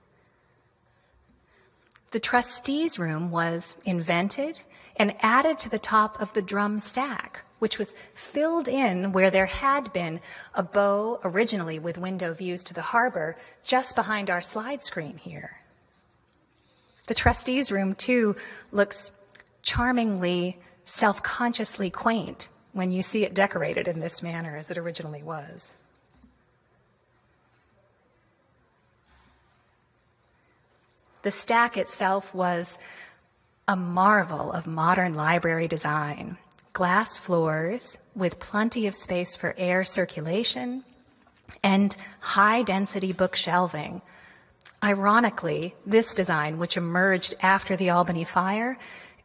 [2.10, 4.64] The trustees' room was invented
[4.96, 9.46] and added to the top of the drum stack, which was filled in where there
[9.46, 10.20] had been
[10.54, 15.52] a bow originally with window views to the harbor just behind our slide screen here.
[17.08, 18.36] The trustees' room, too,
[18.74, 19.14] looks
[19.62, 25.24] charmingly, self consciously quaint when you see it decorated in this manner as it originally
[25.24, 25.72] was.
[31.22, 32.78] The stack itself was
[33.70, 36.38] a marvel of modern library design.
[36.74, 40.84] Glass floors with plenty of space for air circulation
[41.64, 44.02] and high density book shelving
[44.84, 48.78] Ironically, this design, which emerged after the Albany fire,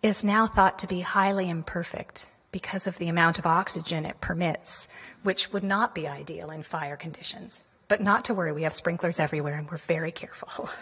[0.04, 4.86] is now thought to be highly imperfect because of the amount of oxygen it permits,
[5.24, 7.64] which would not be ideal in fire conditions.
[7.88, 10.70] But not to worry, we have sprinklers everywhere and we're very careful.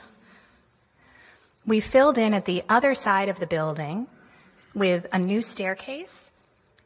[1.69, 4.07] We filled in at the other side of the building
[4.73, 6.31] with a new staircase,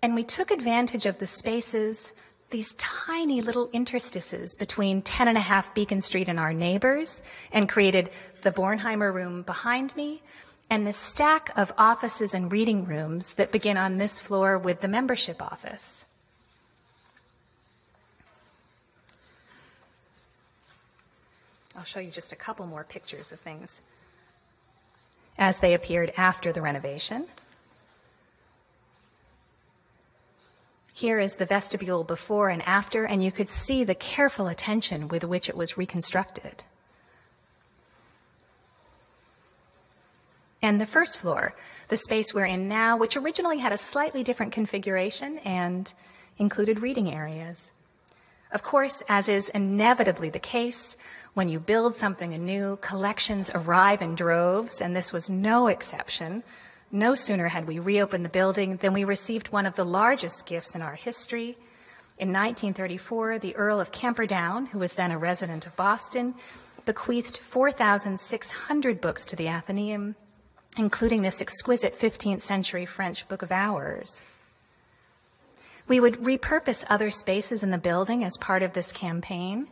[0.02, 2.12] and we took advantage of the spaces
[2.50, 7.22] these tiny little interstices between 10 and a half Beacon Street and our neighbors
[7.52, 8.10] and created
[8.42, 10.20] the Bornheimer room behind me
[10.68, 14.88] and the stack of offices and reading rooms that begin on this floor with the
[14.88, 16.06] membership office.
[21.76, 23.80] I'll show you just a couple more pictures of things
[25.38, 27.26] as they appeared after the renovation.
[31.00, 35.24] Here is the vestibule before and after, and you could see the careful attention with
[35.24, 36.64] which it was reconstructed.
[40.60, 41.54] And the first floor,
[41.88, 45.90] the space we're in now, which originally had a slightly different configuration and
[46.36, 47.72] included reading areas.
[48.52, 50.98] Of course, as is inevitably the case,
[51.32, 56.42] when you build something anew, collections arrive in droves, and this was no exception.
[56.92, 60.74] No sooner had we reopened the building than we received one of the largest gifts
[60.74, 61.56] in our history.
[62.18, 66.34] In 1934, the Earl of Camperdown, who was then a resident of Boston,
[66.84, 70.16] bequeathed 4,600 books to the Athenaeum,
[70.76, 74.22] including this exquisite 15th century French Book of Hours.
[75.86, 79.68] We would repurpose other spaces in the building as part of this campaign.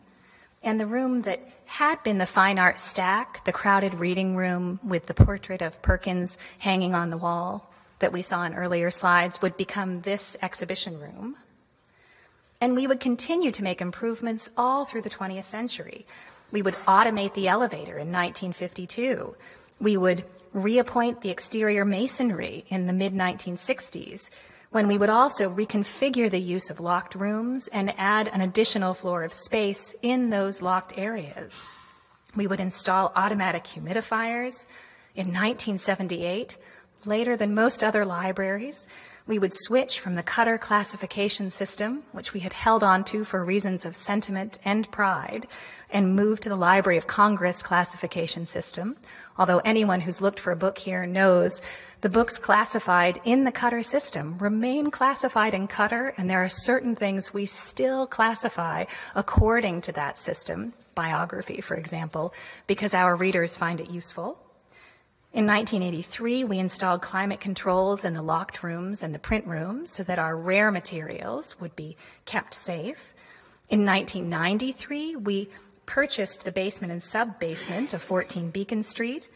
[0.62, 5.06] And the room that had been the fine art stack, the crowded reading room with
[5.06, 9.56] the portrait of Perkins hanging on the wall that we saw in earlier slides, would
[9.56, 11.36] become this exhibition room.
[12.60, 16.06] And we would continue to make improvements all through the 20th century.
[16.50, 19.36] We would automate the elevator in 1952.
[19.80, 24.30] We would reappoint the exterior masonry in the mid 1960s
[24.70, 29.22] when we would also reconfigure the use of locked rooms and add an additional floor
[29.22, 31.64] of space in those locked areas.
[32.36, 34.66] We would install automatic humidifiers.
[35.14, 36.58] In 1978,
[37.06, 38.86] later than most other libraries,
[39.26, 43.44] we would switch from the Cutter classification system, which we had held on to for
[43.44, 45.46] reasons of sentiment and pride,
[45.90, 48.96] and move to the Library of Congress classification system.
[49.36, 51.60] Although anyone who's looked for a book here knows
[52.00, 56.94] the books classified in the Cutter system remain classified in Cutter, and there are certain
[56.94, 58.84] things we still classify
[59.16, 62.32] according to that system, biography, for example,
[62.68, 64.38] because our readers find it useful.
[65.32, 70.02] In 1983, we installed climate controls in the locked rooms and the print rooms so
[70.04, 73.12] that our rare materials would be kept safe.
[73.68, 75.48] In 1993, we
[75.84, 79.28] purchased the basement and sub basement of 14 Beacon Street.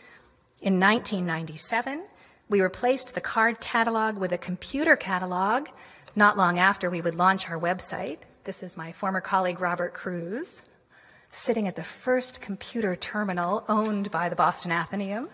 [0.63, 2.05] In 1997,
[2.53, 5.69] we replaced the card catalog with a computer catalog
[6.15, 8.19] not long after we would launch our website.
[8.45, 10.61] This is my former colleague Robert Cruz
[11.31, 15.31] sitting at the first computer terminal owned by the Boston Athenaeum.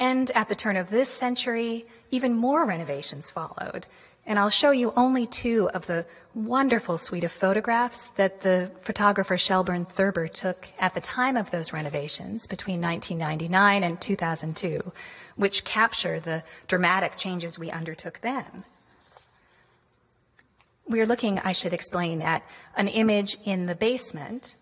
[0.00, 3.88] And at the turn of this century, even more renovations followed.
[4.26, 6.04] And I'll show you only two of the
[6.34, 11.72] wonderful suite of photographs that the photographer Shellburne Thurber took at the time of those
[11.72, 14.92] renovations between 1999 and 2002,
[15.36, 18.64] which capture the dramatic changes we undertook then.
[20.88, 22.44] We're looking, I should explain, at
[22.76, 24.56] an image in the basement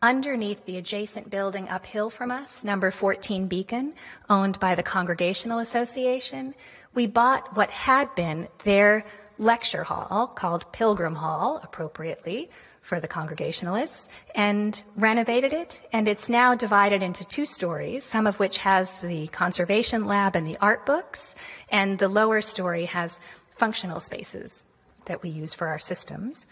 [0.00, 3.94] underneath the adjacent building uphill from us, number 14 Beacon,
[4.30, 6.54] owned by the Congregational Association.
[6.98, 9.04] We bought what had been their
[9.38, 12.50] lecture hall called Pilgrim Hall, appropriately
[12.82, 15.80] for the Congregationalists, and renovated it.
[15.92, 20.44] And it's now divided into two stories, some of which has the conservation lab and
[20.44, 21.36] the art books,
[21.70, 23.20] and the lower story has
[23.52, 24.64] functional spaces
[25.04, 26.48] that we use for our systems.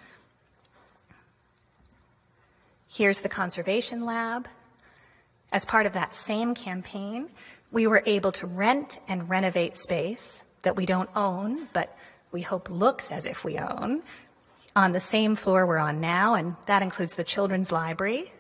[2.87, 4.47] Here's the conservation lab.
[5.53, 7.31] As part of that same campaign,
[7.77, 11.95] we were able to rent and renovate space that we don't own, but
[12.33, 14.03] we hope looks as if we own,
[14.75, 18.33] on the same floor we're on now, and that includes the children's library.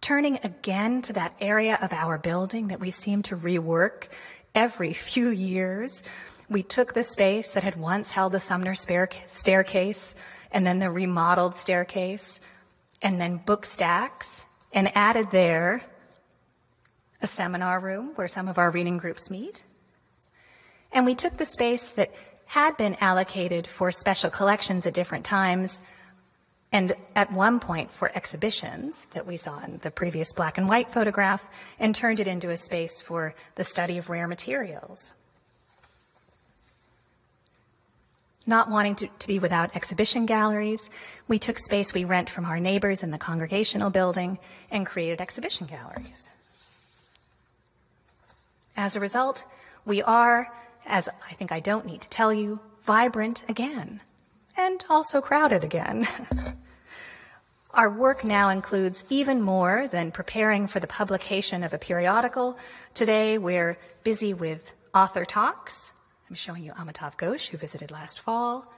[0.00, 4.08] Turning again to that area of our building that we seem to rework
[4.54, 6.02] every few years,
[6.48, 10.14] we took the space that had once held the Sumner staircase
[10.50, 12.40] and then the remodeled staircase
[13.02, 15.82] and then book stacks and added there
[17.20, 19.62] a seminar room where some of our reading groups meet.
[20.92, 22.12] And we took the space that
[22.46, 25.80] had been allocated for special collections at different times
[26.72, 30.90] and at one point for exhibitions that we saw in the previous black and white
[30.90, 35.14] photograph and turned it into a space for the study of rare materials.
[38.46, 40.88] Not wanting to, to, be without exhibition galleries,
[41.26, 44.38] we took space we rent from our neighbors in the congregational building
[44.70, 46.30] and created exhibition galleries.
[48.78, 49.44] As a result,
[49.84, 50.52] we are,
[50.86, 54.02] as I think I don't need to tell you, vibrant again,
[54.56, 56.06] and also crowded again.
[57.74, 62.56] Our work now includes even more than preparing for the publication of a periodical.
[62.94, 65.92] Today, we're busy with author talks,
[66.30, 68.72] I'm showing you Amitav Ghosh, who visited last fall,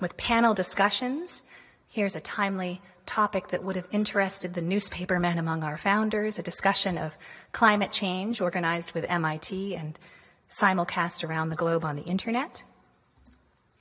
[0.00, 1.42] with panel discussions.
[1.86, 6.98] Here's a timely topic that would have interested the newspapermen among our founders a discussion
[6.98, 7.16] of
[7.52, 9.98] climate change organized with MIT and
[10.50, 12.62] simulcast around the globe on the internet.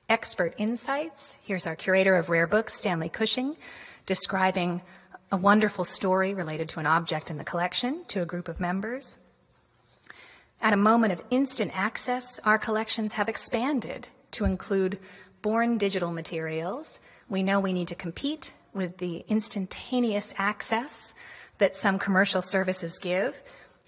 [0.10, 1.38] Expert insights.
[1.44, 3.58] Here's our curator of rare books, Stanley Cushing,
[4.06, 4.82] describing
[5.30, 9.18] a wonderful story related to an object in the collection to a group of members.
[10.62, 15.00] At a moment of instant access, our collections have expanded to include
[15.42, 17.02] born digital materials.
[17.28, 21.14] We know we need to compete with the instantaneous access
[21.58, 23.42] that some commercial services give,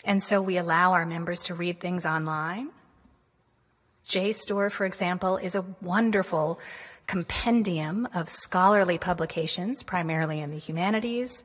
[0.04, 2.70] and so we allow our members to read things online.
[4.08, 6.60] JSTOR, for example, is a wonderful
[7.06, 11.44] compendium of scholarly publications, primarily in the humanities.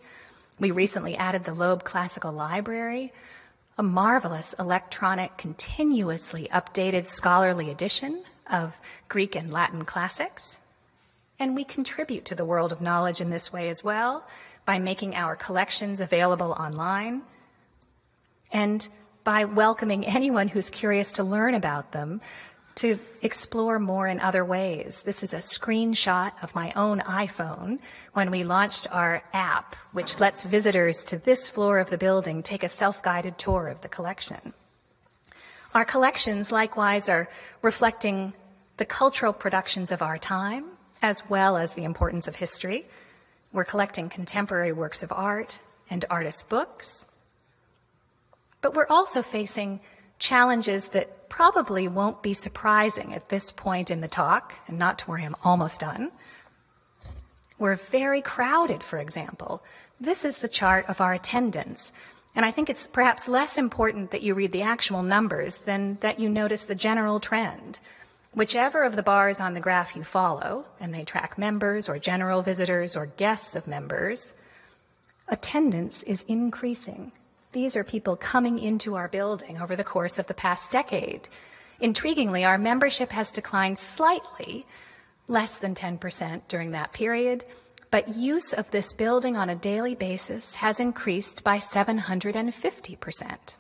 [0.59, 3.13] We recently added the Loeb Classical Library,
[3.77, 10.59] a marvelous electronic, continuously updated scholarly edition of Greek and Latin classics.
[11.39, 14.27] And we contribute to the world of knowledge in this way as well
[14.65, 17.23] by making our collections available online
[18.53, 18.89] and
[19.25, 22.21] by welcoming anyone who's curious to learn about them
[22.77, 25.03] to explore more in other ways.
[25.03, 27.79] This is a screenshot of my own iPhone
[28.13, 32.65] when we launched our app, which lets visitors to this floor of the building take
[32.65, 34.53] a self guided tour of the collection.
[35.73, 37.29] Our collections, likewise, are
[37.63, 38.35] reflecting
[38.77, 40.65] the cultural productions of our time,
[41.05, 42.87] as well as the importance of history.
[43.53, 45.61] We're collecting contemporary works of art
[45.91, 47.05] and artist books.
[48.63, 49.81] But we're also facing
[50.19, 55.11] challenges that probably won't be surprising at this point in the talk, and not to
[55.11, 56.11] worry, I'm almost done.
[57.59, 59.63] We're very crowded, for example.
[60.01, 61.93] This is the chart of our attendance.
[62.35, 66.19] And I think it's perhaps less important that you read the actual numbers than that
[66.19, 67.79] you notice the general trend.
[68.35, 72.43] Whichever of the bars on the graph you follow, and they track members or general
[72.43, 74.35] visitors or guests of members,
[75.29, 77.13] attendance is increasing.
[77.53, 81.29] These are people coming into our building over the course of the past decade.
[81.81, 84.67] Intriguingly, our membership has declined slightly,
[85.29, 87.45] less than 10% during that period,
[87.93, 93.57] but use of this building on a daily basis has increased by 750%.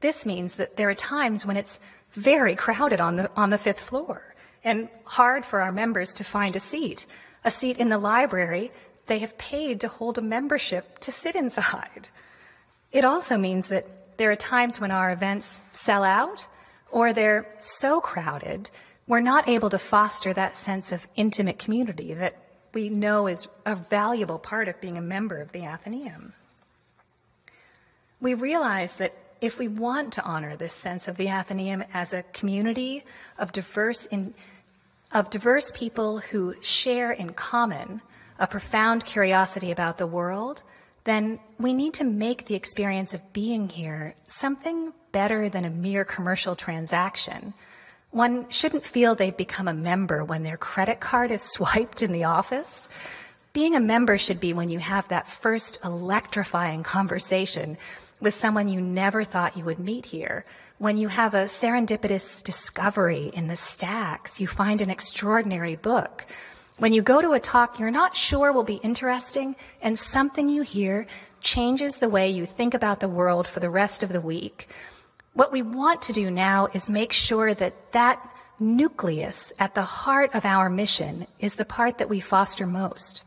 [0.00, 1.80] This means that there are times when it's
[2.12, 4.34] very crowded on the, on the fifth floor
[4.64, 7.06] and hard for our members to find a seat.
[7.44, 8.70] A seat in the library
[9.06, 12.08] they have paid to hold a membership to sit inside.
[12.92, 16.46] It also means that there are times when our events sell out
[16.90, 18.70] or they're so crowded
[19.08, 22.36] we're not able to foster that sense of intimate community that
[22.74, 26.34] we know is a valuable part of being a member of the Athenaeum.
[28.20, 32.22] We realize that if we want to honor this sense of the Athenaeum as a
[32.32, 33.04] community
[33.38, 34.34] of diverse, in,
[35.12, 38.00] of diverse people who share in common
[38.38, 40.62] a profound curiosity about the world,
[41.04, 46.04] then we need to make the experience of being here something better than a mere
[46.04, 47.54] commercial transaction
[48.10, 52.24] one shouldn't feel they've become a member when their credit card is swiped in the
[52.24, 52.88] office.
[53.52, 57.76] Being a member should be when you have that first electrifying conversation
[58.20, 60.44] with someone you never thought you would meet here.
[60.78, 66.26] When you have a serendipitous discovery in the stacks, you find an extraordinary book.
[66.78, 70.62] When you go to a talk you're not sure will be interesting, and something you
[70.62, 71.06] hear
[71.40, 74.68] changes the way you think about the world for the rest of the week.
[75.34, 78.24] What we want to do now is make sure that that
[78.60, 83.22] nucleus at the heart of our mission is the part that we foster most.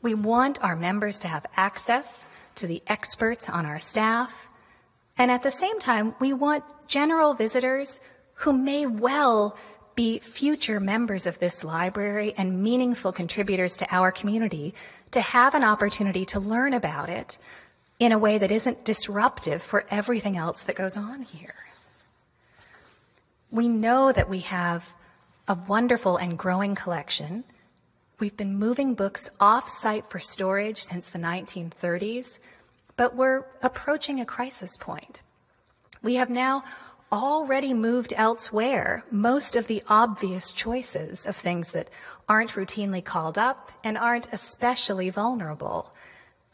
[0.00, 4.48] We want our members to have access to the experts on our staff,
[5.16, 8.00] and at the same time, we want general visitors
[8.34, 9.56] who may well
[9.96, 14.72] be future members of this library and meaningful contributors to our community
[15.10, 17.36] to have an opportunity to learn about it,
[17.98, 21.54] in a way that isn't disruptive for everything else that goes on here.
[23.50, 24.92] We know that we have
[25.48, 27.42] a wonderful and growing collection.
[28.20, 32.40] We've been moving books off site for storage since the 1930s,
[32.96, 35.22] but we're approaching a crisis point.
[36.02, 36.64] We have now
[37.12, 41.90] already moved elsewhere most of the obvious choices of things that
[42.28, 45.94] aren't routinely called up and aren't especially vulnerable.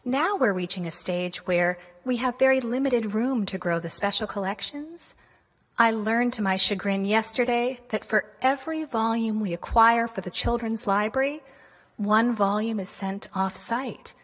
[0.04, 4.26] Now we're reaching a stage where we have very limited room to grow the special
[4.26, 5.14] collections.
[5.78, 10.86] I learned to my chagrin yesterday that for every volume we acquire for the children's
[10.86, 11.40] library,
[11.96, 14.14] one volume is sent off site.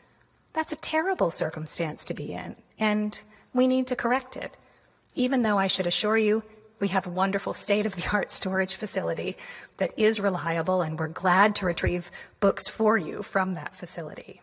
[0.53, 3.23] That's a terrible circumstance to be in, and
[3.55, 4.57] we need to correct it.
[5.15, 6.43] Even though I should assure you,
[6.81, 9.37] we have a wonderful state of the art storage facility
[9.77, 12.11] that is reliable, and we're glad to retrieve
[12.41, 14.41] books for you from that facility.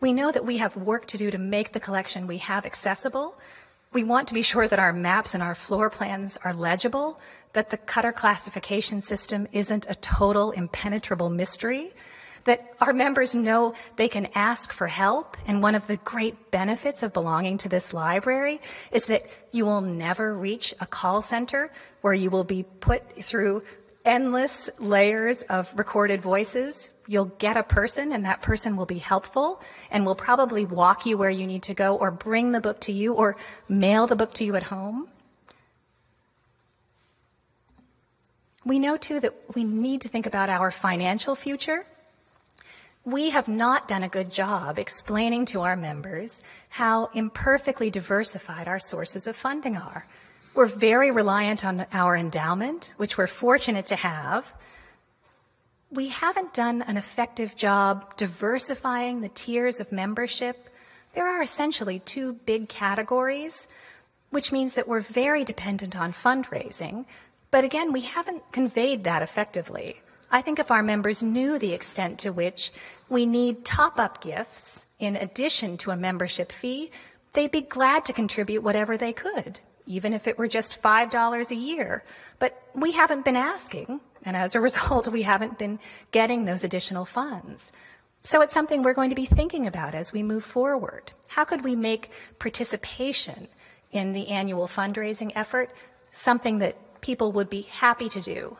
[0.00, 3.38] We know that we have work to do to make the collection we have accessible.
[3.92, 7.20] We want to be sure that our maps and our floor plans are legible,
[7.54, 11.92] that the Cutter classification system isn't a total impenetrable mystery,
[12.44, 15.36] that our members know they can ask for help.
[15.46, 18.60] And one of the great benefits of belonging to this library
[18.92, 21.70] is that you will never reach a call center
[22.02, 23.62] where you will be put through
[24.04, 26.90] endless layers of recorded voices.
[27.06, 31.16] You'll get a person, and that person will be helpful and will probably walk you
[31.16, 33.36] where you need to go, or bring the book to you, or
[33.68, 35.08] mail the book to you at home.
[38.64, 41.86] We know, too, that we need to think about our financial future.
[43.04, 48.78] We have not done a good job explaining to our members how imperfectly diversified our
[48.78, 50.06] sources of funding are.
[50.54, 54.54] We're very reliant on our endowment, which we're fortunate to have.
[55.90, 60.70] We haven't done an effective job diversifying the tiers of membership.
[61.14, 63.68] There are essentially two big categories,
[64.30, 67.04] which means that we're very dependent on fundraising.
[67.54, 70.00] But again, we haven't conveyed that effectively.
[70.28, 72.72] I think if our members knew the extent to which
[73.08, 76.90] we need top up gifts in addition to a membership fee,
[77.32, 81.54] they'd be glad to contribute whatever they could even if it were just $5 a
[81.54, 82.02] year.
[82.40, 85.78] But we haven't been asking, and as a result, we haven't been
[86.10, 87.72] getting those additional funds.
[88.24, 91.12] So it's something we're going to be thinking about as we move forward.
[91.28, 92.10] How could we make
[92.40, 93.46] participation
[93.92, 95.70] in the annual fundraising effort
[96.14, 98.56] something that people would be happy to do?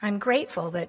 [0.00, 0.88] I'm grateful that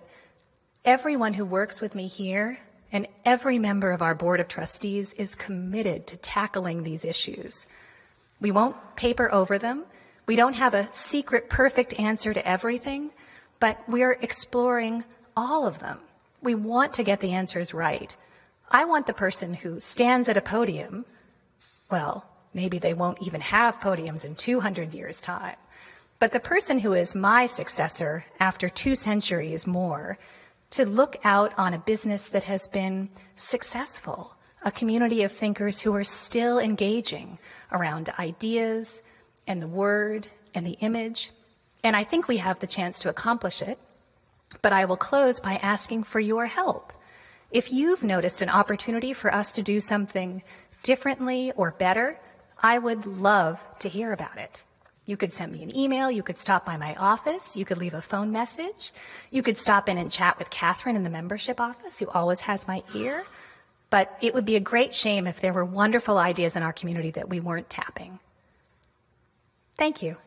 [0.85, 2.59] everyone who works with me here
[2.93, 7.67] and every member of our Board of Trustees is committed to tackling these issues.
[8.39, 9.83] We won't paper over them.
[10.27, 13.11] We don't have a secret perfect answer to everything,
[13.59, 15.03] but we're exploring
[15.35, 15.99] all of them.
[16.41, 18.15] We want to get the answers right.
[18.69, 21.03] I want the person who stands at a podium,
[21.89, 25.55] well, maybe they won't even have podiums in 200 years' time,
[26.19, 30.17] but the person who is my successor after two centuries more
[30.71, 35.93] to look out on a business that has been successful, a community of thinkers who
[35.93, 37.37] are still engaging
[37.71, 39.01] around ideas
[39.47, 41.31] and the word and the image.
[41.83, 43.79] And I think we have the chance to accomplish it.
[44.61, 46.93] But I will close by asking for your help.
[47.51, 50.43] If you've noticed an opportunity for us to do something
[50.83, 52.19] differently or better,
[52.61, 54.63] I would love to hear about it.
[55.05, 56.11] You could send me an email.
[56.11, 57.57] You could stop by my office.
[57.57, 58.91] You could leave a phone message.
[59.31, 62.67] You could stop in and chat with Katharine in the membership office, who always has
[62.67, 63.25] my ear.
[63.89, 67.11] But it would be a great shame if there were wonderful ideas in our community
[67.11, 68.19] that we weren't tapping.
[69.75, 70.17] Thank you.